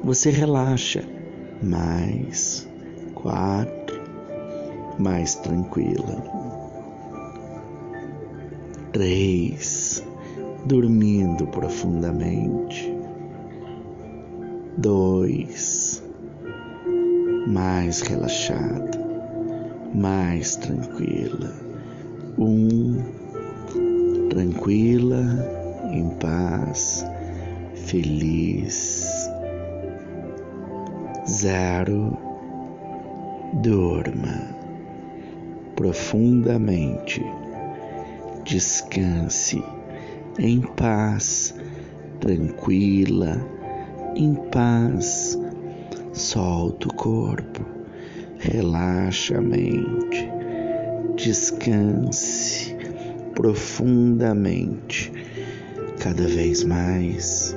você 0.04 0.30
relaxa 0.30 1.04
mais. 1.62 2.68
Quatro, 3.16 4.02
mais 4.98 5.36
tranquila. 5.36 6.24
Três, 8.94 10.04
dormindo 10.66 11.46
profundamente 11.48 13.00
dois, 14.80 16.02
mais 17.48 18.00
relaxada, 18.02 18.98
mais 19.94 20.56
tranquila, 20.56 21.54
um, 22.38 22.98
tranquila, 24.30 25.59
em 25.92 26.10
paz, 26.12 27.06
feliz, 27.76 29.30
zero, 31.28 32.18
durma 33.54 34.60
profundamente, 35.76 37.24
descanse 38.44 39.64
em 40.38 40.60
paz, 40.60 41.56
tranquila 42.20 43.42
em 44.14 44.36
paz. 44.36 45.40
Solta 46.12 46.90
o 46.90 46.94
corpo, 46.94 47.64
relaxa 48.40 49.38
a 49.38 49.42
mente, 49.42 50.30
descanse 51.16 52.76
profundamente, 53.34 55.14
cada 56.00 56.28
vez 56.28 56.64
mais, 56.64 57.56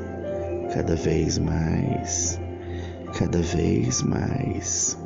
cada 0.74 0.96
vez 0.96 1.38
mais, 1.38 2.40
cada 3.16 3.40
vez 3.40 4.02
mais. 4.02 4.98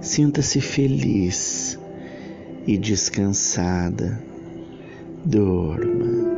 Sinta-se 0.00 0.60
feliz 0.60 1.78
e 2.66 2.78
descansada. 2.78 4.22
Dorma. 5.24 6.32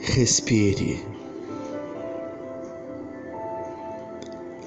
Respire. 0.00 1.04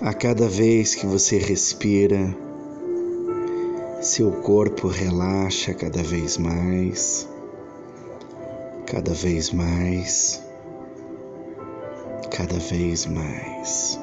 A 0.02 0.14
cada 0.14 0.48
vez 0.48 0.96
que 0.96 1.06
você 1.06 1.38
respira, 1.38 2.36
seu 4.02 4.32
corpo 4.32 4.88
relaxa 4.88 5.74
cada 5.74 6.02
vez 6.02 6.38
mais, 6.38 7.31
cada 8.92 9.14
vez 9.14 9.52
mais, 9.52 10.44
cada 12.30 12.60
vez 12.60 13.06
mais. 13.06 13.98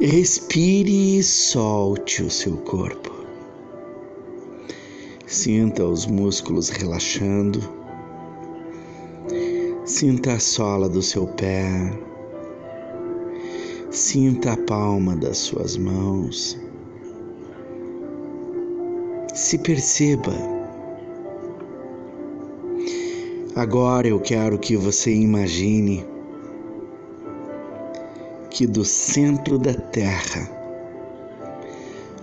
Respire 0.00 1.18
e 1.18 1.22
solte 1.24 2.22
o 2.22 2.30
seu 2.30 2.56
corpo. 2.58 3.12
Sinta 5.26 5.84
os 5.84 6.06
músculos 6.06 6.68
relaxando 6.68 7.60
Sinta 9.84 10.34
a 10.34 10.38
sola 10.38 10.88
do 10.88 11.02
seu 11.02 11.26
pé, 11.26 11.68
sinta 13.90 14.52
a 14.52 14.56
palma 14.56 15.16
das 15.16 15.38
suas 15.38 15.76
mãos. 15.76 16.56
Se 19.34 19.58
perceba. 19.58 20.53
Agora 23.56 24.08
eu 24.08 24.18
quero 24.18 24.58
que 24.58 24.76
você 24.76 25.14
imagine 25.14 26.04
que 28.50 28.66
do 28.66 28.84
centro 28.84 29.60
da 29.60 29.72
terra 29.72 30.50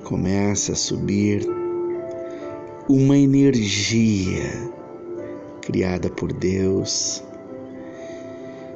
começa 0.04 0.74
a 0.74 0.76
subir 0.76 1.48
uma 2.90 3.18
energia 3.18 4.44
criada 5.62 6.10
por 6.10 6.34
Deus 6.34 7.24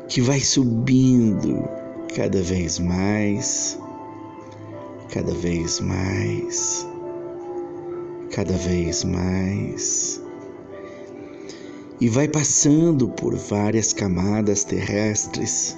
que 0.08 0.22
vai 0.22 0.40
subindo 0.40 1.68
cada 2.16 2.42
vez 2.42 2.80
mais, 2.80 3.78
cada 5.10 5.34
vez 5.34 5.82
mais, 5.82 6.88
cada 8.32 8.54
vez 8.54 9.04
mais. 9.04 10.25
E 12.00 12.10
vai 12.10 12.28
passando 12.28 13.08
por 13.10 13.36
várias 13.36 13.94
camadas 13.94 14.64
terrestres 14.64 15.78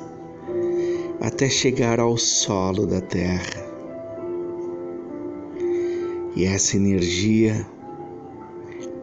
até 1.22 1.50
chegar 1.50 2.00
ao 2.00 2.18
solo 2.18 2.86
da 2.86 3.02
Terra. 3.02 3.66
E 6.36 6.46
essa 6.46 6.78
energia 6.78 7.66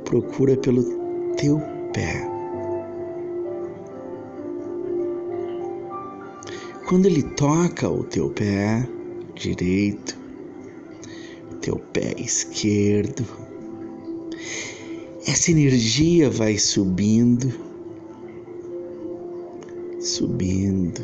procura 0.04 0.56
pelo 0.56 0.84
teu 1.36 1.60
pé. 1.92 2.30
Quando 6.86 7.06
ele 7.06 7.22
toca 7.22 7.88
o 7.88 8.04
teu 8.04 8.30
pé 8.30 8.86
direito, 9.34 10.16
teu 11.60 11.76
pé 11.76 12.14
esquerdo, 12.18 13.24
essa 15.26 15.50
energia 15.50 16.28
vai 16.28 16.58
subindo, 16.58 17.50
subindo, 19.98 21.00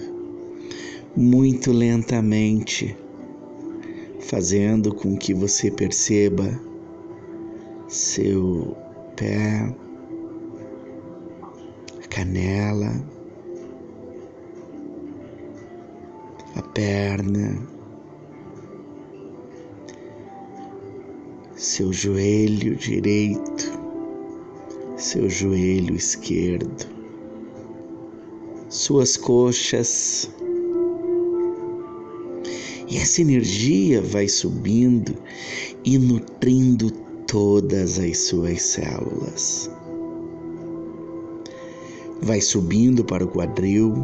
muito 1.17 1.73
lentamente, 1.73 2.95
fazendo 4.21 4.95
com 4.95 5.17
que 5.17 5.33
você 5.33 5.71
perceba 5.71 6.61
seu 7.89 8.77
pé, 9.17 9.75
a 12.05 12.09
canela, 12.09 13.03
a 16.57 16.63
perna, 16.63 17.67
seu 21.57 21.91
joelho 21.91 22.77
direito, 22.77 23.80
seu 25.01 25.31
joelho 25.31 25.95
esquerdo, 25.95 26.87
suas 28.69 29.17
coxas. 29.17 30.31
E 32.87 32.97
essa 32.97 33.23
energia 33.23 34.03
vai 34.03 34.29
subindo 34.29 35.15
e 35.85 35.97
nutrindo 35.97 36.91
todas 37.27 37.99
as 37.99 38.19
suas 38.19 38.61
células. 38.61 39.71
Vai 42.21 42.41
subindo 42.41 43.03
para 43.05 43.25
o 43.25 43.29
quadril 43.29 43.95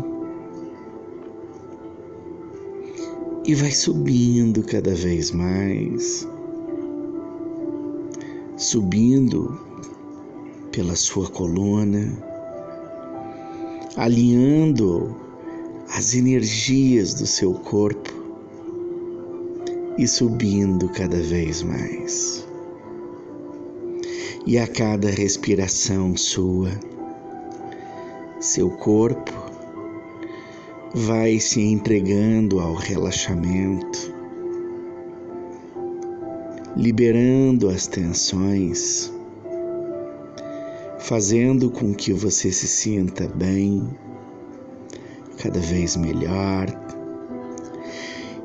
e 3.45 3.55
vai 3.55 3.73
subindo 3.73 4.63
cada 4.63 4.95
vez 4.95 5.31
mais, 5.31 6.27
subindo 8.57 9.66
pela 10.77 10.95
sua 10.95 11.27
coluna, 11.31 12.07
alinhando 13.97 15.17
as 15.89 16.15
energias 16.15 17.15
do 17.15 17.27
seu 17.27 17.55
corpo 17.55 18.13
e 19.97 20.07
subindo 20.07 20.87
cada 20.91 21.17
vez 21.17 21.63
mais. 21.63 22.47
E 24.45 24.59
a 24.59 24.69
cada 24.69 25.09
respiração 25.09 26.15
sua, 26.15 26.69
seu 28.39 28.69
corpo 28.69 29.33
vai 30.95 31.41
se 31.41 31.63
entregando 31.63 32.61
ao 32.61 32.75
relaxamento, 32.75 34.15
liberando 36.77 37.71
as 37.71 37.87
tensões 37.87 39.16
fazendo 41.07 41.71
com 41.71 41.95
que 41.95 42.13
você 42.13 42.51
se 42.51 42.67
sinta 42.67 43.29
bem, 43.29 43.89
cada 45.39 45.61
vez 45.61 45.97
melhor, 45.97 46.67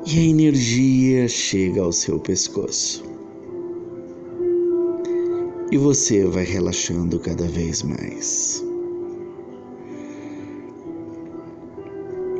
e 0.06 0.18
a 0.20 0.22
energia 0.22 1.26
chega 1.26 1.82
ao 1.82 1.90
seu 1.90 2.20
pescoço. 2.20 3.02
E 5.72 5.76
você 5.76 6.24
vai 6.24 6.44
relaxando 6.44 7.18
cada 7.18 7.48
vez 7.48 7.82
mais. 7.82 8.64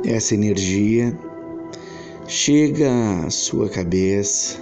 Essa 0.05 0.35
energia 0.35 1.17
chega 2.27 3.25
à 3.25 3.29
sua 3.29 3.67
cabeça, 3.67 4.57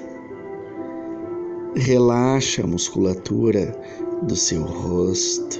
relaxa 1.75 2.63
a 2.63 2.67
musculatura 2.67 3.79
do 4.23 4.35
seu 4.35 4.61
rosto, 4.61 5.59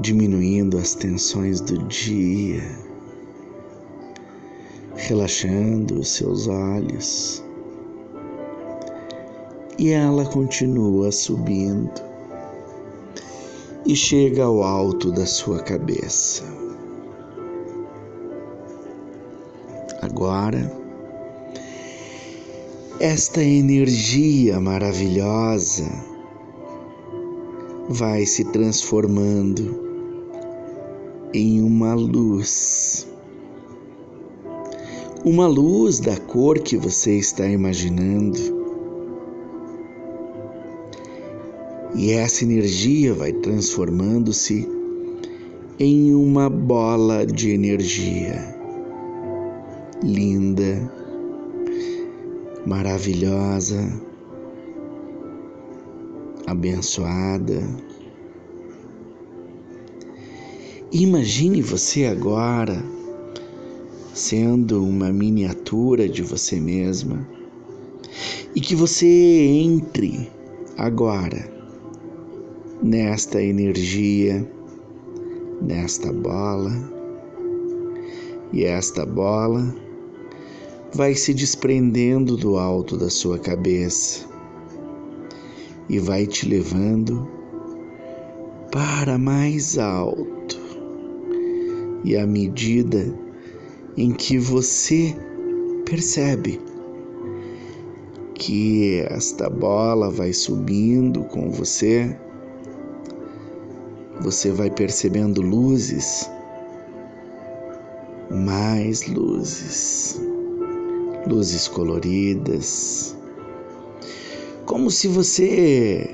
diminuindo 0.00 0.76
as 0.78 0.94
tensões 0.94 1.60
do 1.60 1.78
dia, 1.84 2.62
relaxando 4.96 6.00
os 6.00 6.08
seus 6.08 6.48
olhos. 6.48 7.42
E 9.78 9.90
ela 9.90 10.24
continua 10.26 11.12
subindo 11.12 12.02
e 13.86 13.94
chega 13.94 14.44
ao 14.44 14.62
alto 14.62 15.12
da 15.12 15.24
sua 15.24 15.60
cabeça. 15.60 16.42
Agora, 20.00 20.70
esta 22.98 23.42
energia 23.42 24.60
maravilhosa 24.60 26.11
vai 27.92 28.24
se 28.24 28.42
transformando 28.44 29.78
em 31.34 31.62
uma 31.62 31.94
luz. 31.94 33.06
Uma 35.22 35.46
luz 35.46 36.00
da 36.00 36.16
cor 36.16 36.58
que 36.58 36.76
você 36.76 37.18
está 37.18 37.46
imaginando. 37.46 38.62
E 41.94 42.12
essa 42.12 42.44
energia 42.44 43.12
vai 43.12 43.30
transformando-se 43.30 44.66
em 45.78 46.14
uma 46.14 46.48
bola 46.48 47.26
de 47.26 47.50
energia 47.50 48.56
linda, 50.02 50.90
maravilhosa 52.66 54.11
abençoada. 56.46 57.62
Imagine 60.90 61.62
você 61.62 62.06
agora 62.06 62.84
sendo 64.12 64.84
uma 64.84 65.10
miniatura 65.10 66.08
de 66.08 66.22
você 66.22 66.60
mesma 66.60 67.26
e 68.54 68.60
que 68.60 68.74
você 68.74 69.06
entre 69.06 70.30
agora 70.76 71.50
nesta 72.82 73.42
energia, 73.42 74.46
nesta 75.62 76.12
bola, 76.12 76.72
e 78.52 78.64
esta 78.64 79.06
bola 79.06 79.74
vai 80.92 81.14
se 81.14 81.32
desprendendo 81.32 82.36
do 82.36 82.58
alto 82.58 82.98
da 82.98 83.08
sua 83.08 83.38
cabeça 83.38 84.31
e 85.92 85.98
vai 85.98 86.26
te 86.26 86.48
levando 86.48 87.28
para 88.72 89.18
mais 89.18 89.76
alto. 89.76 90.58
E 92.02 92.16
à 92.16 92.26
medida 92.26 93.14
em 93.94 94.10
que 94.10 94.38
você 94.38 95.14
percebe 95.84 96.58
que 98.34 99.04
esta 99.10 99.50
bola 99.50 100.10
vai 100.10 100.32
subindo 100.32 101.24
com 101.24 101.50
você, 101.50 102.16
você 104.22 104.50
vai 104.50 104.70
percebendo 104.70 105.42
luzes, 105.42 106.28
mais 108.30 109.06
luzes, 109.06 110.18
luzes 111.26 111.68
coloridas, 111.68 113.14
como 114.66 114.90
se 114.90 115.08
você 115.08 116.10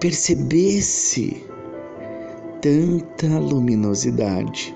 percebesse 0.00 1.44
tanta 2.60 3.38
luminosidade. 3.38 4.74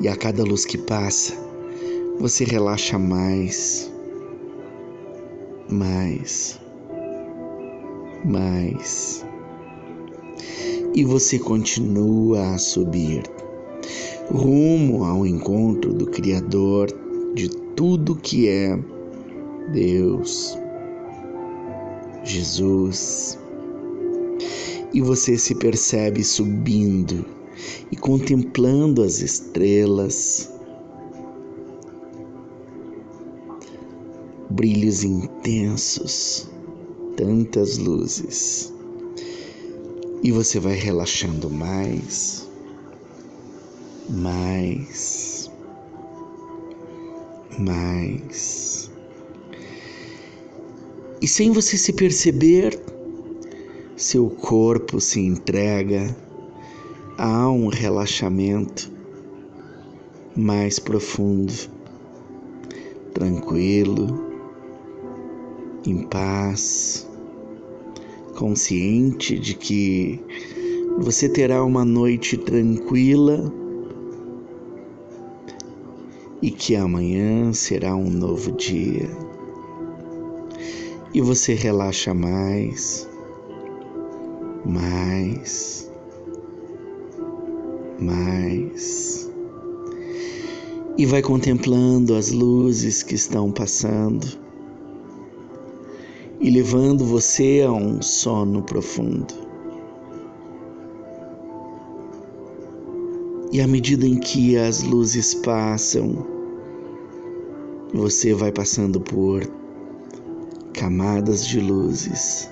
E 0.00 0.08
a 0.08 0.16
cada 0.16 0.44
luz 0.44 0.66
que 0.66 0.76
passa, 0.76 1.34
você 2.18 2.44
relaxa 2.44 2.98
mais, 2.98 3.90
mais, 5.70 6.60
mais. 8.24 9.24
E 10.94 11.04
você 11.04 11.38
continua 11.38 12.54
a 12.54 12.58
subir 12.58 13.22
rumo 14.30 15.04
ao 15.04 15.26
encontro 15.26 15.94
do 15.94 16.06
Criador 16.06 16.88
de 17.34 17.48
tudo 17.48 18.16
que 18.16 18.48
é 18.48 18.78
Deus. 19.72 20.58
Jesus. 22.26 23.38
e 24.92 25.00
você 25.00 25.36
se 25.36 25.54
percebe 25.54 26.24
subindo 26.24 27.24
e 27.92 27.96
contemplando 27.96 29.02
as 29.02 29.20
estrelas, 29.20 30.50
brilhos 34.50 35.04
intensos, 35.04 36.48
tantas 37.16 37.78
luzes. 37.78 38.72
E 40.22 40.32
você 40.32 40.58
vai 40.58 40.74
relaxando 40.74 41.50
mais, 41.50 42.48
mais, 44.08 45.50
mais. 47.58 48.65
E 51.20 51.26
sem 51.26 51.50
você 51.50 51.78
se 51.78 51.94
perceber, 51.94 52.78
seu 53.96 54.28
corpo 54.28 55.00
se 55.00 55.18
entrega 55.18 56.14
a 57.16 57.48
um 57.48 57.68
relaxamento 57.68 58.92
mais 60.36 60.78
profundo, 60.78 61.54
tranquilo, 63.14 64.26
em 65.86 66.02
paz, 66.02 67.08
consciente 68.36 69.38
de 69.38 69.54
que 69.54 70.20
você 70.98 71.26
terá 71.26 71.64
uma 71.64 71.84
noite 71.84 72.36
tranquila 72.36 73.50
e 76.42 76.50
que 76.50 76.76
amanhã 76.76 77.54
será 77.54 77.96
um 77.96 78.10
novo 78.10 78.52
dia. 78.52 79.08
E 81.16 81.20
você 81.22 81.54
relaxa 81.54 82.12
mais 82.12 83.08
mais, 84.66 85.90
mais. 87.98 89.30
E 90.98 91.06
vai 91.06 91.22
contemplando 91.22 92.14
as 92.14 92.30
luzes 92.30 93.02
que 93.02 93.14
estão 93.14 93.50
passando 93.50 94.26
e 96.38 96.50
levando 96.50 97.02
você 97.02 97.64
a 97.66 97.72
um 97.72 98.02
sono 98.02 98.62
profundo. 98.62 99.32
E 103.52 103.62
à 103.62 103.66
medida 103.66 104.06
em 104.06 104.18
que 104.18 104.58
as 104.58 104.82
luzes 104.82 105.32
passam, 105.32 106.26
você 107.94 108.34
vai 108.34 108.52
passando 108.52 109.00
por 109.00 109.48
camadas 110.86 111.44
de 111.44 111.58
luzes 111.58 112.48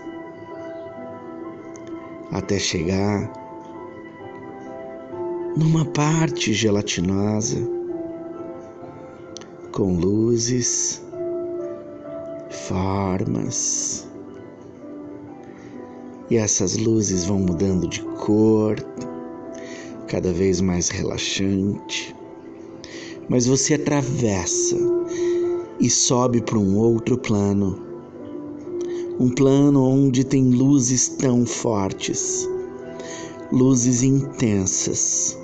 até 2.33 2.59
chegar 2.59 3.33
numa 5.57 5.85
parte 5.85 6.53
gelatinosa 6.53 7.57
com 9.71 9.95
luzes, 9.95 11.01
formas. 12.51 14.05
E 16.29 16.37
essas 16.37 16.77
luzes 16.77 17.27
vão 17.27 17.39
mudando 17.39 17.87
de 17.87 18.03
cor, 18.03 18.75
cada 20.09 20.33
vez 20.33 20.61
mais 20.61 20.89
relaxante. 20.89 22.17
Mas 23.29 23.47
você 23.47 23.75
atravessa 23.75 24.77
e 25.79 25.89
sobe 25.89 26.41
para 26.41 26.59
um 26.59 26.77
outro 26.77 27.17
plano 27.17 27.94
um 29.19 29.29
plano 29.29 29.85
onde 29.85 30.25
tem 30.25 30.51
luzes 30.51 31.09
tão 31.09 31.47
fortes, 31.47 32.49
luzes 33.53 34.03
intensas, 34.03 35.39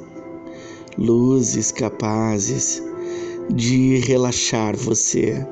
luzes 0.99 1.71
capazes 1.71 2.83
de 3.49 3.99
relaxar 3.99 4.77
você 4.77 5.47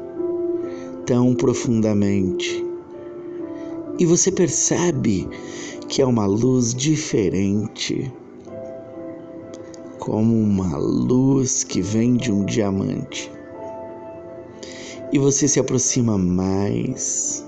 tão 1.07 1.33
profundamente. 1.35 2.65
E 4.01 4.05
você 4.05 4.33
percebe 4.33 5.29
que 5.89 6.03
é 6.03 6.07
uma 6.07 6.27
luz 6.27 6.75
diferente, 6.75 8.13
como 10.01 10.35
uma 10.35 10.77
luz 10.77 11.63
que 11.63 11.81
vem 11.81 12.17
de 12.17 12.33
um 12.33 12.45
diamante. 12.45 13.31
E 15.13 15.19
você 15.19 15.47
se 15.47 15.59
aproxima 15.59 16.19
mais 16.19 17.48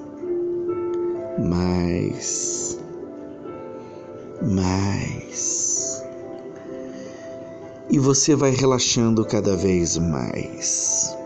mais, 1.41 2.79
mais. 4.43 6.05
E 7.91 7.99
você 7.99 8.37
vai 8.37 8.51
relaxando 8.51 9.25
cada 9.25 9.57
vez 9.57 9.97
mais. 9.97 11.17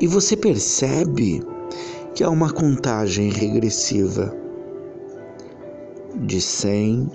E 0.00 0.06
você 0.06 0.36
percebe 0.36 1.42
que 2.14 2.22
há 2.24 2.28
uma 2.28 2.52
contagem 2.52 3.30
regressiva 3.30 4.34
de 6.14 6.40
100 6.40 7.10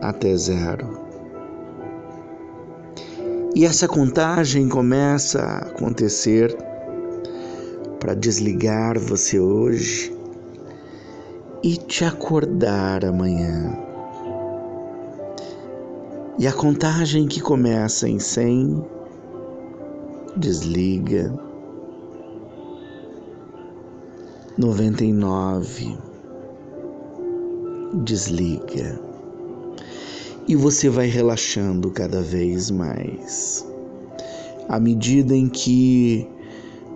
até 0.00 0.36
zero. 0.36 1.00
E 3.54 3.64
essa 3.64 3.88
contagem 3.88 4.68
começa 4.68 5.40
a 5.40 5.58
acontecer 5.58 6.54
para 7.98 8.14
desligar 8.14 8.98
você 8.98 9.40
hoje 9.40 10.15
e 11.66 11.76
te 11.76 12.04
acordar 12.04 13.04
amanhã. 13.04 13.76
E 16.38 16.46
a 16.46 16.52
contagem 16.52 17.26
que 17.26 17.40
começa 17.40 18.08
em 18.08 18.20
100 18.20 18.84
desliga. 20.36 21.36
99 24.56 25.98
desliga. 28.04 29.00
E 30.46 30.54
você 30.54 30.88
vai 30.88 31.08
relaxando 31.08 31.90
cada 31.90 32.22
vez 32.22 32.70
mais. 32.70 33.66
À 34.68 34.78
medida 34.78 35.34
em 35.34 35.48
que 35.48 36.28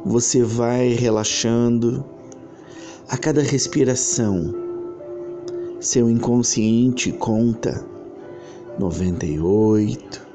você 0.04 0.44
vai 0.44 0.90
relaxando, 0.90 2.04
a 3.08 3.18
cada 3.18 3.42
respiração, 3.42 4.59
seu 5.80 6.08
inconsciente 6.10 7.10
conta. 7.12 7.84
98, 8.78 10.26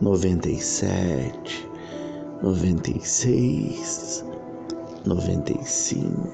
97, 0.00 1.68
96, 2.42 4.24
95, 5.06 6.28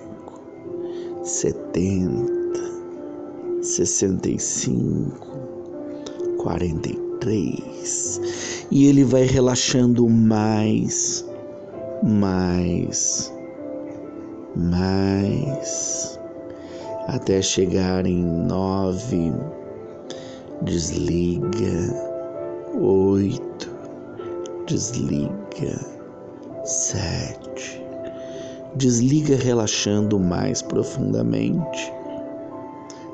70, 1.22 2.34
65, 3.62 5.34
43 6.38 8.20
e 8.70 8.86
ele 8.86 9.04
vai 9.04 9.24
relaxando 9.24 10.08
mais, 10.08 11.24
mais 12.02 13.32
mais 14.56 16.13
até 17.08 17.42
chegar 17.42 18.06
em 18.06 18.24
nove, 18.24 19.32
desliga, 20.62 21.94
oito, 22.80 23.70
desliga, 24.66 25.78
sete, 26.64 27.84
desliga 28.76 29.36
relaxando 29.36 30.18
mais 30.18 30.62
profundamente, 30.62 31.92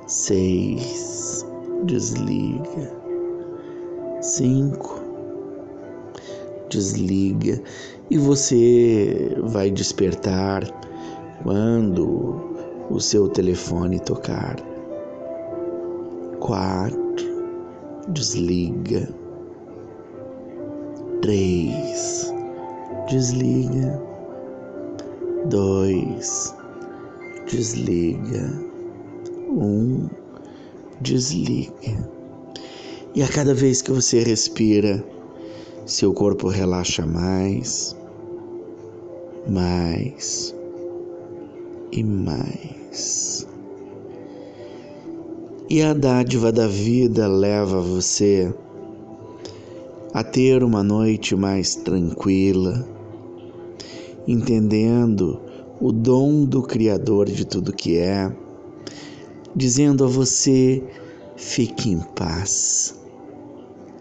seis, 0.06 1.44
desliga, 1.84 2.92
cinco, 4.20 5.00
desliga. 6.68 7.60
E 8.10 8.18
você 8.18 9.36
vai 9.44 9.70
despertar 9.70 10.64
quando 11.44 12.49
o 12.90 13.00
seu 13.00 13.28
telefone 13.28 14.00
tocar. 14.00 14.56
Quatro, 16.40 16.98
desliga. 18.08 19.08
Três, 21.22 22.32
desliga. 23.08 24.02
Dois, 25.46 26.54
desliga. 27.48 28.50
Um, 29.48 30.08
desliga. 31.00 31.72
E 33.14 33.22
a 33.22 33.28
cada 33.28 33.54
vez 33.54 33.82
que 33.82 33.92
você 33.92 34.22
respira, 34.22 35.04
seu 35.86 36.12
corpo 36.12 36.48
relaxa 36.48 37.06
mais, 37.06 37.96
mais 39.48 40.54
e 41.92 42.02
mais. 42.04 42.79
E 45.70 45.80
a 45.82 45.94
dádiva 45.94 46.50
da 46.50 46.66
vida 46.66 47.28
leva 47.28 47.80
você 47.80 48.52
a 50.12 50.24
ter 50.24 50.64
uma 50.64 50.82
noite 50.82 51.36
mais 51.36 51.76
tranquila, 51.76 52.84
entendendo 54.26 55.40
o 55.80 55.92
dom 55.92 56.44
do 56.44 56.62
Criador 56.62 57.26
de 57.26 57.44
tudo 57.44 57.72
que 57.72 57.96
é, 57.96 58.34
dizendo 59.54 60.04
a 60.04 60.08
você: 60.08 60.82
fique 61.36 61.90
em 61.90 62.00
paz, 62.00 62.98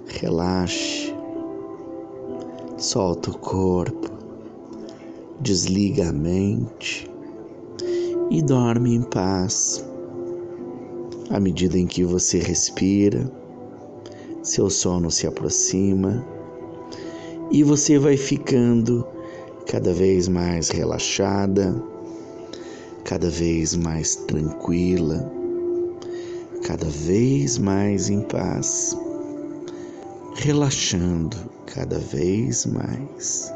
relaxe, 0.07 1.13
solta 2.75 3.29
o 3.29 3.37
corpo, 3.37 4.09
desliga 5.39 6.09
a 6.09 6.11
mente 6.11 7.07
e 8.29 8.41
dorme 8.41 8.95
em 8.95 9.01
paz. 9.01 9.83
À 11.29 11.39
medida 11.39 11.77
em 11.77 11.87
que 11.87 12.03
você 12.03 12.39
respira, 12.39 13.31
seu 14.43 14.69
sono 14.69 15.11
se 15.11 15.27
aproxima 15.27 16.25
e 17.51 17.63
você 17.63 17.97
vai 17.97 18.17
ficando 18.17 19.05
cada 19.67 19.93
vez 19.93 20.27
mais 20.27 20.69
relaxada, 20.69 21.75
cada 23.03 23.29
vez 23.29 23.75
mais 23.75 24.15
tranquila, 24.15 25.31
cada 26.63 26.87
vez 26.87 27.57
mais 27.57 28.09
em 28.09 28.21
paz, 28.21 28.97
relaxando 30.35 31.37
cada 31.65 31.99
vez 31.99 32.65
mais. 32.65 33.51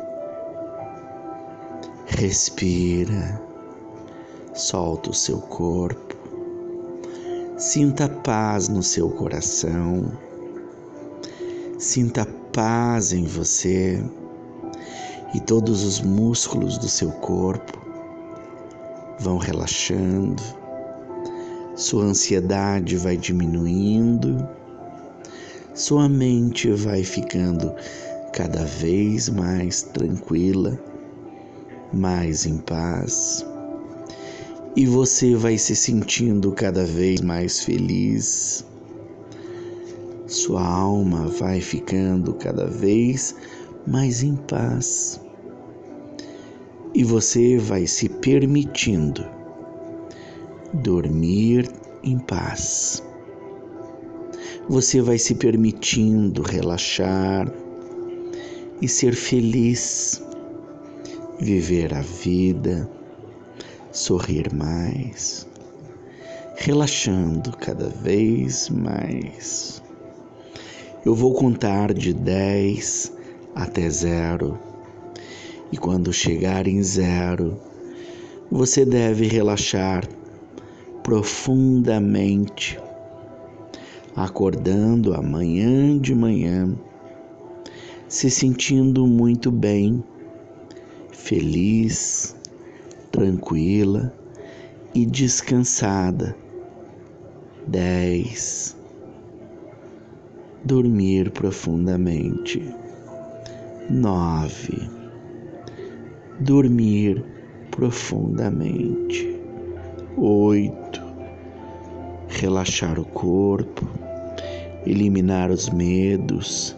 Respira, 2.07 3.41
solta 4.53 5.09
o 5.09 5.13
seu 5.13 5.39
corpo, 5.39 6.15
sinta 7.57 8.07
paz 8.07 8.69
no 8.69 8.83
seu 8.83 9.09
coração. 9.09 10.11
Sinta 11.79 12.25
paz 12.53 13.11
em 13.11 13.25
você 13.25 14.01
e 15.33 15.39
todos 15.39 15.83
os 15.83 15.99
músculos 16.01 16.77
do 16.77 16.87
seu 16.87 17.11
corpo 17.11 17.77
vão 19.19 19.37
relaxando, 19.37 20.41
sua 21.75 22.03
ansiedade 22.03 22.95
vai 22.95 23.17
diminuindo, 23.17 24.47
sua 25.73 26.07
mente 26.07 26.71
vai 26.71 27.03
ficando 27.03 27.73
cada 28.31 28.63
vez 28.63 29.27
mais 29.29 29.81
tranquila, 29.81 30.79
mais 31.91 32.45
em 32.45 32.59
paz, 32.59 33.45
e 34.75 34.87
você 34.87 35.35
vai 35.35 35.57
se 35.57 35.75
sentindo 35.75 36.51
cada 36.51 36.83
vez 36.83 37.21
mais 37.21 37.63
feliz. 37.63 38.65
Sua 40.25 40.65
alma 40.65 41.27
vai 41.27 41.61
ficando 41.61 42.33
cada 42.33 42.65
vez 42.65 43.35
mais 43.85 44.23
em 44.23 44.35
paz. 44.35 45.21
E 46.95 47.03
você 47.03 47.57
vai 47.57 47.85
se 47.85 48.09
permitindo 48.09 49.23
dormir 50.73 51.69
em 52.03 52.17
paz. 52.17 53.03
Você 54.67 55.01
vai 55.01 55.19
se 55.19 55.35
permitindo 55.35 56.41
relaxar 56.41 57.51
e 58.81 58.87
ser 58.87 59.13
feliz, 59.13 60.23
viver 61.39 61.93
a 61.93 62.01
vida, 62.01 62.89
sorrir 63.93 64.51
mais, 64.51 65.47
relaxando 66.55 67.55
cada 67.55 67.87
vez 67.89 68.67
mais. 68.67 69.83
Eu 71.05 71.13
vou 71.13 71.33
contar 71.33 71.93
de 71.93 72.11
10 72.11 73.13
até 73.53 73.87
zero. 73.89 74.57
E 75.71 75.77
quando 75.77 76.11
chegar 76.11 76.67
em 76.67 76.81
zero, 76.81 77.59
você 78.49 78.83
deve 78.83 79.27
relaxar 79.27 80.07
profundamente, 81.03 82.79
acordando 84.15 85.13
amanhã 85.13 85.99
de 85.99 86.15
manhã, 86.15 86.75
se 88.07 88.31
sentindo 88.31 89.05
muito 89.05 89.51
bem, 89.51 90.03
feliz, 91.11 92.32
tranquila 93.13 94.13
e 94.93 95.05
descansada. 95.05 96.35
10 97.67 98.83
dormir 100.63 101.29
profundamente. 101.31 102.63
9. 103.89 104.89
Dormir 106.39 107.23
profundamente. 107.69 109.39
8. 110.17 111.03
Relaxar 112.29 112.99
o 112.99 113.05
corpo, 113.05 113.87
eliminar 114.85 115.51
os 115.51 115.69
medos, 115.69 116.75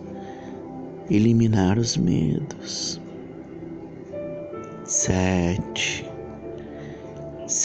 eliminar 1.10 1.78
os 1.78 1.96
medos. 1.96 3.00
7. 4.86 6.05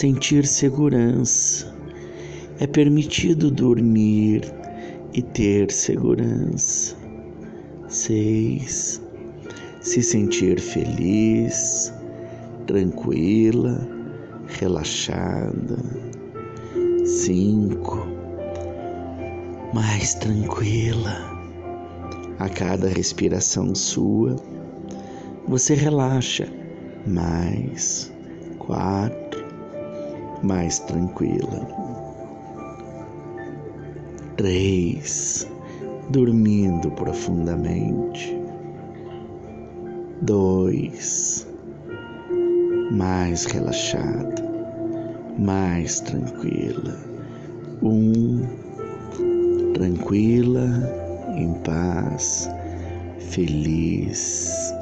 Sentir 0.01 0.47
segurança. 0.47 1.71
É 2.59 2.65
permitido 2.65 3.51
dormir 3.51 4.51
e 5.13 5.21
ter 5.21 5.71
segurança. 5.71 6.95
Seis, 7.87 8.99
se 9.79 10.01
sentir 10.01 10.59
feliz, 10.59 11.93
tranquila, 12.65 13.87
relaxada. 14.47 15.77
Cinco, 17.05 18.03
mais 19.71 20.15
tranquila. 20.15 21.15
A 22.39 22.49
cada 22.49 22.87
respiração 22.87 23.75
sua, 23.75 24.35
você 25.47 25.75
relaxa 25.75 26.47
mais. 27.05 28.11
Quatro, 28.57 29.20
mais 30.43 30.79
tranquila 30.79 31.67
três, 34.41 35.47
dormindo 36.09 36.89
profundamente. 36.91 38.35
Dois, 40.23 41.47
mais 42.91 43.45
relaxada, 43.45 44.43
mais 45.37 45.99
tranquila. 45.99 46.97
Um, 47.83 48.41
tranquila, 49.75 50.67
em 51.35 51.53
paz, 51.63 52.49
feliz. 53.19 54.73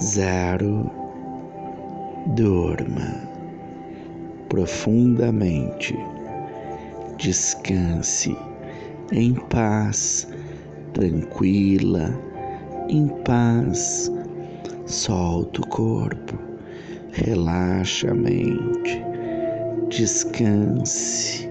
Zero, 0.00 0.90
durma 2.34 3.29
profundamente 4.50 5.96
descanse 7.16 8.36
em 9.12 9.32
paz, 9.34 10.28
tranquila, 10.92 12.12
em 12.88 13.06
paz. 13.24 14.10
Solta 14.86 15.60
o 15.60 15.66
corpo, 15.68 16.36
relaxa 17.12 18.10
a 18.10 18.14
mente, 18.14 19.00
descanse 19.88 21.48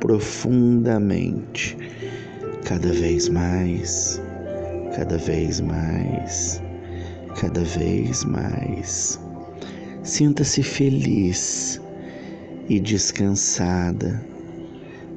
profundamente, 0.00 1.76
cada 2.64 2.92
vez 2.92 3.28
mais, 3.28 4.20
cada 4.96 5.16
vez 5.16 5.60
mais, 5.60 6.60
cada 7.40 7.62
vez 7.62 8.24
mais. 8.24 9.20
Sinta-se 10.02 10.64
feliz 10.64 11.81
e 12.68 12.80
descansada 12.80 14.26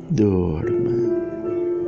Dorma. 0.10 0.85